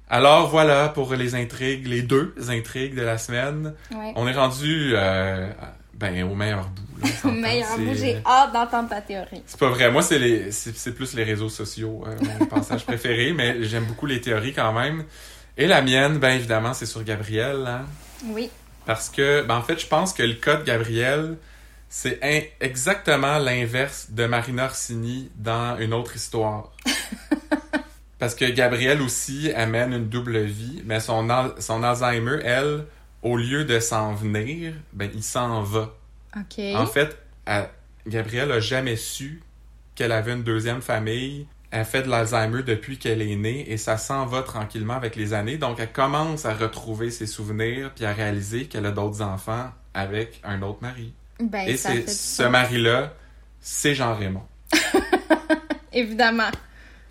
[0.08, 3.74] Alors voilà pour les intrigues, les deux intrigues de la semaine.
[3.92, 4.12] Ouais.
[4.14, 5.50] On est rendu euh,
[5.98, 6.82] ben, au meilleur bout.
[7.24, 9.42] Au meilleur bout, j'ai hâte d'entendre ta théorie.
[9.46, 9.90] C'est pas vrai.
[9.90, 14.06] Moi, c'est les, c'est plus les réseaux sociaux, euh, mon passage préféré, mais j'aime beaucoup
[14.06, 15.04] les théories quand même.
[15.56, 17.84] Et la mienne, ben évidemment, c'est sur Gabriel, hein,
[18.26, 18.50] Oui.
[18.86, 21.36] parce que, ben en fait, je pense que le cas de Gabriel,
[21.88, 26.72] c'est in- exactement l'inverse de Marina Orsini dans une autre histoire.
[28.18, 32.84] Parce que Gabrielle aussi amène une double vie, mais son, al- son Alzheimer, elle,
[33.22, 35.94] au lieu de s'en venir, ben il s'en va.
[36.76, 37.16] En fait,
[37.46, 37.68] elle-
[38.06, 39.42] Gabrielle a jamais su
[39.94, 41.46] qu'elle avait une deuxième famille.
[41.70, 45.34] Elle fait de l'Alzheimer depuis qu'elle est née et ça s'en va tranquillement avec les
[45.34, 45.58] années.
[45.58, 50.40] Donc, elle commence à retrouver ses souvenirs puis à réaliser qu'elle a d'autres enfants avec
[50.44, 51.12] un autre mari.
[51.40, 53.12] ben, et c'est ce mari-là,
[53.60, 54.44] c'est Jean-Raymond.
[55.92, 56.50] Évidemment.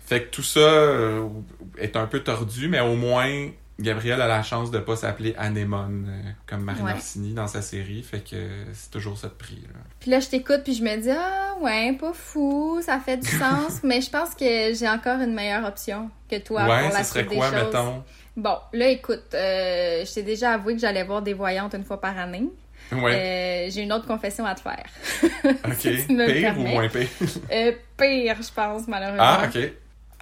[0.06, 1.28] Fait que tout ça euh,
[1.76, 3.48] est un peu tordu, mais au moins,
[3.80, 6.92] Gabrielle a la chance de pas s'appeler Anémone euh, comme Marine Ouais.
[6.92, 8.02] Orsini dans sa série.
[8.02, 8.36] Fait que
[8.72, 9.60] c'est toujours ça de prix.
[9.62, 9.78] Là.
[10.00, 13.28] Puis là, je t'écoute, puis je me dis, ah, ouais, pas fou, ça fait du
[13.28, 17.04] sens, mais je pense que j'ai encore une meilleure option que toi ouais, pour la
[17.04, 17.64] ce serait des quoi, choses.
[17.66, 18.02] mettons?
[18.36, 22.00] Bon, là, écoute, euh, je t'ai déjà avoué que j'allais voir des voyantes une fois
[22.00, 22.48] par année.
[22.92, 23.66] Ouais.
[23.66, 24.86] Euh, j'ai une autre confession à te faire.
[25.44, 25.74] ok.
[25.78, 27.08] si tu me le Pire ou moins pire?
[27.52, 29.22] Euh, pire, je pense, malheureusement.
[29.24, 29.60] Ah, ok.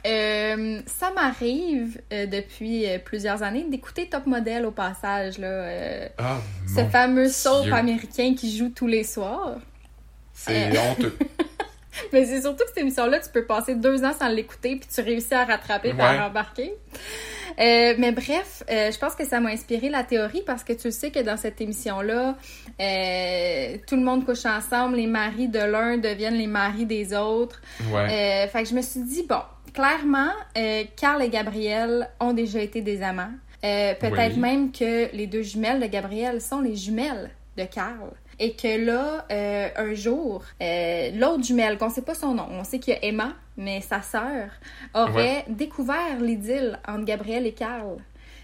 [0.06, 6.08] Euh, ça m'arrive euh, depuis euh, plusieurs années d'écouter Top Model au passage, là.
[6.18, 6.38] Ah,
[6.74, 9.56] ce fameux soap américain qui joue tous les soirs.
[10.32, 11.16] C'est honteux.
[12.12, 15.00] Mais c'est surtout que cette émission-là, tu peux passer deux ans sans l'écouter, puis tu
[15.00, 16.18] réussis à rattraper et à Ouais.
[16.20, 16.74] rembarquer.
[17.58, 21.10] Euh, mais bref, je pense que ça m'a inspiré la théorie parce que tu sais
[21.10, 22.36] que dans cette émission-là,
[23.86, 27.62] tout le monde couche ensemble, les maris de l'un deviennent les maris des autres.
[27.90, 28.46] Ouais.
[28.52, 29.40] Fait que je me suis dit, bon,
[29.76, 33.30] clairement, euh, Carl et Gabriel ont déjà été des amants.
[33.64, 34.40] Euh, Peut-être Oui.
[34.40, 38.10] même que les deux jumelles de Gabriel sont les jumelles de Carl.
[38.38, 42.78] Et que là, euh, un jour, l'autre jumelle, qu'on sait pas son nom, on sait
[42.78, 44.50] qu'il y a Emma, mais sa sœur,
[44.94, 47.96] aurait découvert l'idylle entre Gabriel et Carl.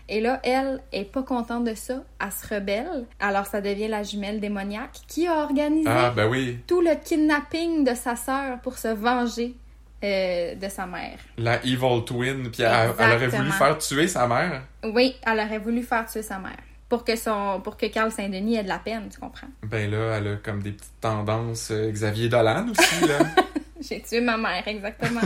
[0.09, 3.05] Et là, elle est pas contente de ça, elle se rebelle.
[3.21, 6.59] Alors ça devient la jumelle démoniaque qui a organisé Ah, ben oui.
[6.67, 9.55] tout le kidnapping de sa sœur pour se venger
[10.03, 11.19] euh, de sa mère.
[11.39, 12.51] La Evil Twin.
[12.51, 14.63] Puis elle, elle aurait voulu faire tuer sa mère?
[14.85, 16.57] Oui, elle aurait voulu faire tuer sa mère
[16.89, 19.47] pour que son pour que Carl Saint-Denis ait de la peine, tu comprends?
[19.63, 23.19] Ben là, elle a comme des petites tendances euh, Xavier Dolan aussi, là.
[23.81, 25.23] J'ai tué ma mère, exactement.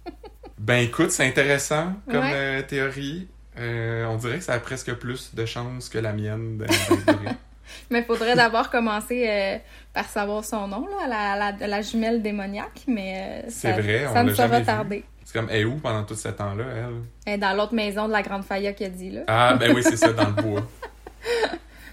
[0.58, 2.32] ben écoute, c'est intéressant comme Ouais.
[2.34, 3.28] euh, théorie.
[3.58, 6.66] On dirait que ça a presque plus de chances que la mienne de-.
[7.90, 9.60] Mais il faudrait d'abord commencer
[9.92, 14.22] par savoir son nom, là, la, la, la jumelle démoniaque, mais euh, ça, vrai, ça
[14.22, 14.64] ne l'a sera jamais vu.
[14.66, 15.04] tardé.
[15.24, 16.94] C'est comme, elle est où pendant tout ce temps-là, elle?
[17.26, 19.20] Elle est dans l'autre maison de la grande Faya qui a dit, là.
[19.28, 20.66] Ah, ben oui, c'est ça, dans le bois.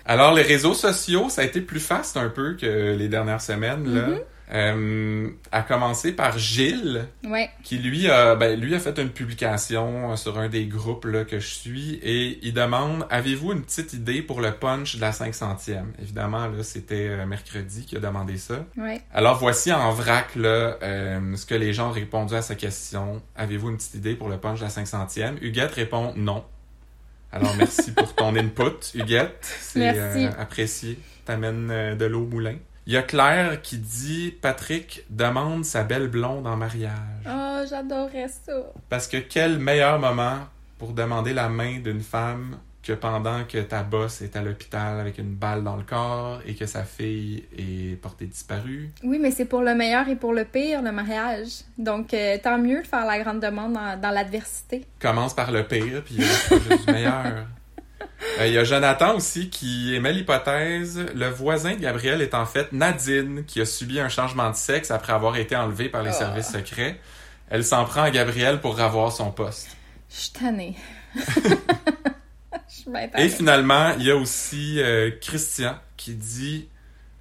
[0.05, 3.93] Alors, les réseaux sociaux, ça a été plus faste un peu que les dernières semaines,
[3.93, 4.07] là.
[4.07, 4.21] Mm-hmm.
[4.51, 7.51] Euh, à commencer par Gilles, Ouais.
[7.63, 11.23] qui lui a, ben, lui a fait une publication euh, sur un des groupes là,
[11.23, 15.11] que je suis et il demande Avez-vous une petite idée pour le punch de la
[15.11, 18.65] 500e Évidemment, là, c'était euh, mercredi qu'il a demandé ça.
[18.75, 19.01] Ouais.
[19.13, 23.21] Alors voici en vrac là, euh, ce que les gens ont répondu à sa question.
[23.35, 26.43] Avez-vous une petite idée pour le punch de la 500e Huguette répond non.
[27.31, 29.45] Alors merci pour ton input, Huguette.
[29.61, 30.97] C'est euh, apprécié.
[31.25, 32.55] T'amènes de l'eau au moulin.
[32.89, 36.91] Il y a Claire qui dit Patrick demande sa belle blonde en mariage.
[37.23, 38.63] Oh, j'adorais ça.
[38.89, 40.39] Parce que quel meilleur moment
[40.79, 45.19] pour demander la main d'une femme que pendant que ta boss est à l'hôpital avec
[45.19, 48.89] une balle dans le corps et que sa fille est portée disparue?
[49.03, 51.61] Oui, mais c'est pour le meilleur et pour le pire, le mariage.
[51.77, 54.83] Donc, euh, tant mieux de faire la grande demande dans, dans l'adversité.
[54.99, 57.45] Commence par le pire, puis du meilleur.
[58.39, 62.45] Euh, Il y a Jonathan aussi qui émet l'hypothèse le voisin de Gabriel est en
[62.45, 66.11] fait Nadine, qui a subi un changement de sexe après avoir été enlevée par les
[66.13, 66.17] Oh.
[66.17, 66.99] services secrets.
[67.49, 69.69] Elle s'en prend à Gabriel pour avoir son poste.
[70.09, 70.75] Je suis tannée.
[73.17, 76.67] Et finalement, il y a aussi euh, Christian qui dit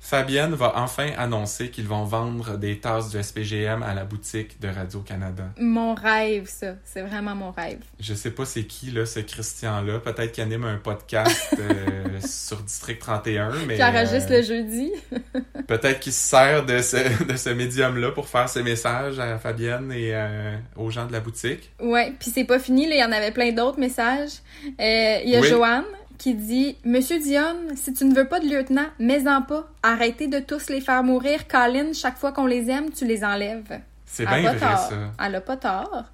[0.09, 4.69] Fabienne va enfin annoncer qu'ils vont vendre des tasses du SPGM à la boutique de
[4.69, 5.45] Radio-Canada.
[5.59, 6.77] Mon rêve, ça.
[6.83, 7.81] C'est vraiment mon rêve.
[8.01, 9.99] Je sais pas c'est qui, là, ce Christian-là.
[9.99, 14.93] Peut-être qu'il anime un podcast euh, sur District 31, mais Qui enregistre euh, le jeudi.
[15.69, 19.93] peut-être qu'il se sert de ce, de ce médium-là pour faire ses messages à Fabienne
[19.93, 21.71] et euh, aux gens de la boutique.
[21.81, 24.39] Ouais, puis c'est pas fini, là, il y en avait plein d'autres messages.
[24.65, 25.49] Euh, Il y a Oui.
[25.49, 25.85] Joanne
[26.19, 29.69] qui dit Monsieur Dionne, si tu ne veux pas de lieutenant, mets-en pas.
[29.83, 31.47] Arrêtez de tous les faire mourir.
[31.49, 33.81] Colin, chaque fois qu'on les aime, tu les enlèves.
[34.05, 34.79] C'est bien pas vrai, tort.
[34.79, 34.97] ça.
[35.25, 36.05] Elle a pas tort.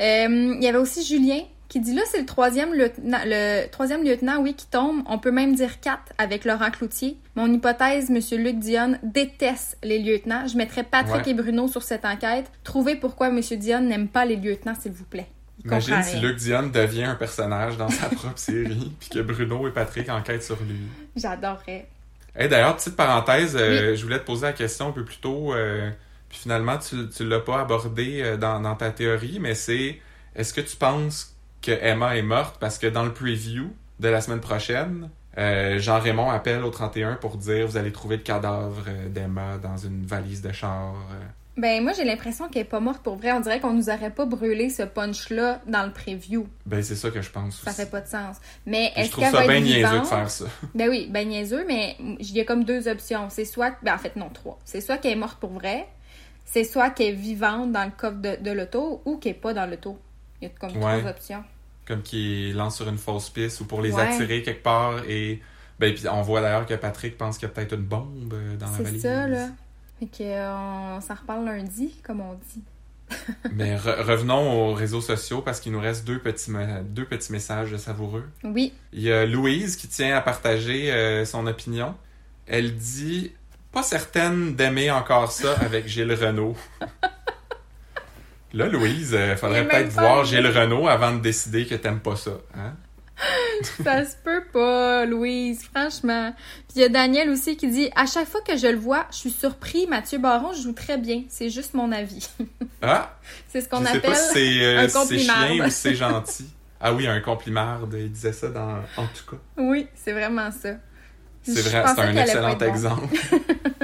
[0.00, 4.04] Euh, Il y avait aussi Julien qui dit là, c'est le troisième lieutenant, le troisième
[4.04, 5.02] lieutenant, oui, qui tombe.
[5.06, 7.16] On peut même dire quatre avec Laurent Cloutier.
[7.34, 10.46] Mon hypothèse, Monsieur Luc Dionne déteste les lieutenants.
[10.46, 11.30] Je mettrais Patrick Ouais.
[11.30, 12.50] et Bruno sur cette enquête.
[12.62, 15.28] Trouvez pourquoi Monsieur Dionne n'aime pas les lieutenants, s'il vous plaît.
[15.64, 16.20] Imagine si.
[16.20, 20.42] Luc Dion devient un personnage dans sa propre série, puis que Bruno et Patrick enquêtent
[20.42, 20.80] sur lui.
[21.16, 21.88] J'adorerais.
[22.34, 25.52] Hey, D'ailleurs, petite parenthèse, euh, je voulais te poser la question un peu plus tôt,
[25.52, 25.90] euh,
[26.28, 30.00] puis finalement, tu, tu l'as pas abordé euh, dans, dans ta théorie, mais c'est
[30.34, 32.56] est-ce que tu penses que Emma est morte?
[32.58, 37.66] Parce que dans le preview de la semaine prochaine, Jean-Raymond appelle au 31 pour dire
[37.66, 40.94] vous allez trouver le cadavre d'Emma dans une valise de char.
[41.58, 43.30] Ben, moi, j'ai l'impression qu'elle est pas morte pour vrai.
[43.32, 46.46] On dirait qu'on nous aurait pas brûlé ce punch-là dans le preview.
[46.64, 47.80] Ben, c'est ça que je pense Ça aussi.
[47.82, 48.36] fait pas de sens.
[48.64, 50.44] Mais est-ce trouve qu'elle ça va bien être niaiseux de faire ça.
[50.74, 53.28] Ben oui, ben niaiseux, mais il y a comme deux options.
[53.28, 54.58] C'est soit, ben en fait non, trois.
[54.64, 55.86] C'est soit qu'elle est morte pour vrai,
[56.46, 59.52] c'est soit qu'elle est vivante dans le coffre de, de l'auto ou qu'elle est pas
[59.52, 59.98] dans l'auto.
[60.40, 60.98] Il y a comme Ouais.
[61.00, 61.44] trois options.
[61.86, 64.02] comme qui lance sur une fausse piste ou pour les Ouais.
[64.02, 65.42] attirer quelque part et
[65.78, 68.56] ben puis on voit d'ailleurs que Patrick pense qu'il y a peut-être une bombe euh,
[68.56, 69.02] dans la C'est valise.
[69.02, 69.48] ça, là.
[70.02, 72.64] Fait que, euh, s'en reparle lundi, comme on dit.
[73.52, 76.50] Mais re- revenons aux réseaux sociaux parce qu'il nous reste deux petits
[76.86, 78.24] deux petits messages savoureux.
[78.42, 78.72] Oui.
[78.92, 81.94] Il y a Louise qui tient à partager euh, son opinion.
[82.48, 83.30] Elle dit
[83.70, 86.56] pas certaine d'aimer encore ça avec Gilles Renault.
[88.54, 90.24] Là, Louise, euh, Il faudrait peut-être voir.
[90.24, 92.32] Gilles Renault avant de décider que t'aimes pas ça.
[92.56, 92.74] Hein?
[93.84, 96.34] Ça se peut pas, Louise, franchement.
[96.68, 99.06] Puis il y a Daniel aussi qui dit À chaque fois que je le vois,
[99.10, 99.86] je suis surpris.
[99.86, 101.24] Mathieu Baron joue très bien.
[101.28, 102.28] C'est juste mon avis.
[102.84, 103.16] Ah!
[103.46, 104.16] C'est ce qu'on appelle.
[104.16, 106.48] si c'est euh, un c'est chien ou c'est gentil.
[106.80, 107.78] Ah oui, un compliment.
[107.92, 108.78] Il disait ça dans...
[108.96, 109.36] En tout cas.
[109.56, 110.70] Oui, c'est vraiment ça.
[111.44, 112.66] C'est vrai, c'est un excellent bon.
[112.66, 113.16] exemple.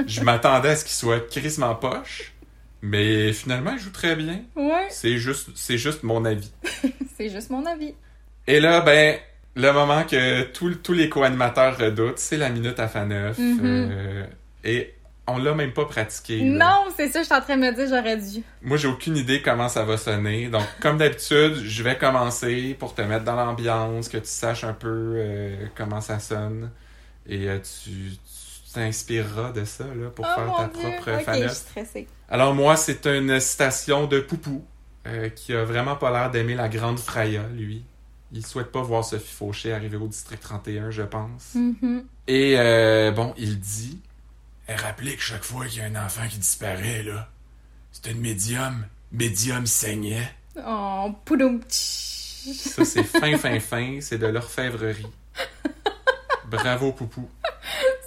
[0.05, 2.33] je m'attendais à ce qu'il soit crissement poche,
[2.81, 4.41] mais finalement, il joue très bien.
[4.57, 6.51] Ouais, C'est juste, c'est juste mon avis.
[7.17, 7.95] c'est juste mon avis.
[8.47, 9.17] Et là, ben,
[9.55, 13.37] le moment que tous tous les co-animateurs redoutent, c'est la minute à Faneuf.
[13.37, 13.59] Mhm.
[13.63, 14.25] euh,
[14.63, 14.93] et
[15.27, 16.39] on l'a même pas pratiqué.
[16.43, 16.65] là.
[16.85, 18.41] Non, c'est ça, je suis en train de me dire, j'aurais dû.
[18.63, 20.47] Moi, j'ai aucune idée comment ça va sonner.
[20.47, 24.73] Donc, comme d'habitude, je vais commencer pour te mettre dans l'ambiance, que tu saches un
[24.73, 24.87] peu
[25.17, 26.71] euh, comment ça sonne.
[27.27, 27.91] Et euh, tu
[28.73, 30.81] t'inspireras de ça là, pour oh faire ta Dieu.
[30.81, 31.51] propre Ok, je faneuf.
[31.53, 32.07] suis stressée.
[32.29, 34.63] Alors moi, c'est une citation de Poupou,
[35.07, 37.83] euh, qui a vraiment pas l'air d'aimer la grande Freya, lui.
[38.31, 41.55] Il souhaite pas voir Sophie Fauché arriver au district 31, je pense.
[41.55, 42.05] Mhm.
[42.27, 43.99] Et euh, bon, il dit
[44.67, 47.29] Eh, Rappelez que chaque fois qu'il y a un enfant qui disparaît, là,
[47.91, 48.85] c'est une médium.
[49.11, 50.31] Médium saignait.
[50.65, 51.61] Oh, poudoum.
[51.69, 53.99] Ça, c'est fin, fin, fin.
[54.01, 55.07] C'est de l'orfèvrerie.
[56.49, 57.29] Bravo, Poupou.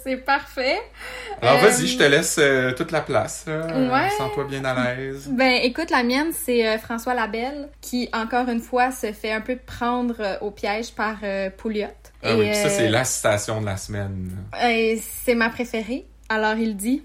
[0.03, 0.79] C'est parfait.
[1.41, 3.45] Alors, Euh, vas-y, je te laisse euh, toute la place.
[3.47, 4.09] Ouais.
[4.17, 5.27] Sens-toi bien à l'aise.
[5.31, 9.41] Ben, écoute, la mienne, c'est euh, François Labelle, qui, encore une fois, se fait un
[9.41, 11.17] peu prendre au piège par
[11.57, 11.87] Pouliot.
[12.21, 14.31] Ah oui, puis ça, c'est la citation de la semaine.
[15.23, 16.05] c'est ma préférée.
[16.29, 17.03] Alors il dit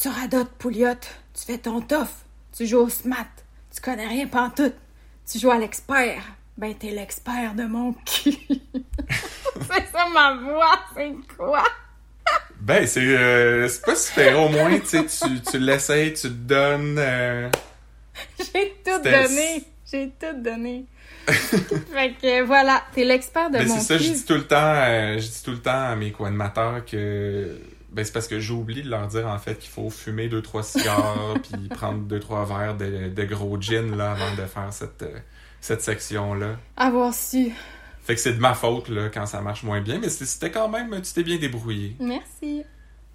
[0.00, 0.94] Tu radotes, Pouliot,
[1.34, 2.12] tu fais ton tof,
[2.56, 3.26] tu joues au smat,
[3.74, 4.74] tu connais rien pantoute,
[5.30, 6.22] tu joues à l'expert.
[6.56, 8.36] Ben t'es l'expert de mon cul.
[9.60, 11.62] c'est ça ma voix, c'est quoi?
[12.68, 14.40] Ben, c'est euh, c'est pas super.
[14.42, 16.96] Au moins, tu sais, tu, tu l'essayes, tu te donnes.
[16.98, 17.48] euh,
[18.38, 19.64] J'ai tout donné.
[19.90, 20.84] J'ai tout donné.
[21.28, 24.56] fait que voilà, t'es l'expert de Ben, mon c'est ça, je dis tout le temps,
[24.76, 27.58] euh, je dis tout le temps à mes co-animateurs que.
[27.90, 30.62] Ben, c'est parce que j'oublie de leur dire, en fait, qu'il faut fumer deux, trois
[30.62, 35.02] cigares, puis prendre deux, trois verres de, de gros gin, là, avant de faire cette,
[35.02, 35.18] euh,
[35.62, 36.56] cette section-là.
[36.76, 37.50] Avoir su.
[38.08, 40.70] Fait que c'est de ma faute, là, quand ça marche moins bien, mais c'était quand
[40.70, 41.94] même, tu t'es bien débrouillé.
[42.00, 42.62] Merci.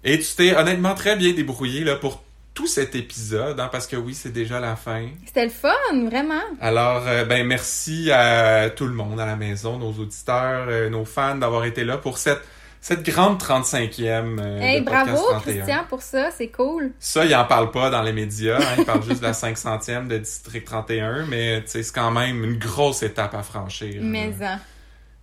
[0.04, 2.22] Et tu t'es honnêtement très bien débrouillé, là, pour
[2.54, 5.08] tout cet épisode, hein, parce que oui, c'est déjà la fin.
[5.26, 6.44] C'était le fun, vraiment.
[6.60, 11.04] Alors, euh, ben merci à tout le monde à la maison, nos auditeurs, euh, nos
[11.04, 12.42] fans d'avoir été là pour cette,
[12.80, 15.40] cette grande 35e euh, hey, de bravo, 31.
[15.40, 16.92] Christian, pour ça, c'est cool.
[17.00, 20.06] Ça, il en parle pas dans les médias, hein, il parle juste de la 500e
[20.06, 23.96] de District 31, mais c'est quand même une grosse étape à franchir.
[24.00, 24.60] Mais là.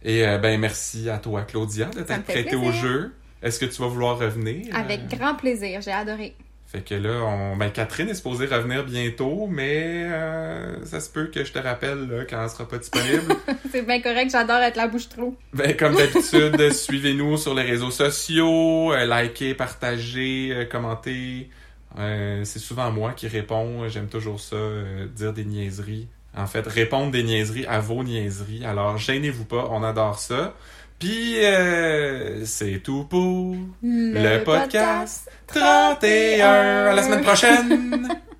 [0.03, 3.13] Et euh, ben merci à toi, Claudia, de t'être prêtée au jeu.
[3.41, 4.75] Est-ce que tu vas vouloir revenir?
[4.75, 6.35] Avec Euh, grand plaisir, j'ai adoré.
[6.71, 7.57] Fait que là, on...
[7.57, 12.07] ben, Catherine est supposée revenir bientôt, mais euh, ça se peut que je te rappelle
[12.07, 13.35] là, quand elle sera pas disponible.
[13.71, 15.35] C'est bien correct, j'adore être la bouche trop.
[15.51, 21.49] ben, comme d'habitude, suivez-nous sur les réseaux sociaux, euh, likez, partagez, euh, commentez.
[21.97, 23.89] C'est souvent moi qui réponds.
[23.89, 24.55] J'aime toujours ça,
[25.13, 26.07] dire des niaiseries.
[26.35, 28.65] En fait, répondre des niaiseries à vos niaiseries.
[28.65, 30.53] Alors, gênez-vous pas, on adore ça.
[30.97, 36.45] Puis, euh, c'est tout pour le podcast 31.
[36.45, 38.07] À la semaine prochaine!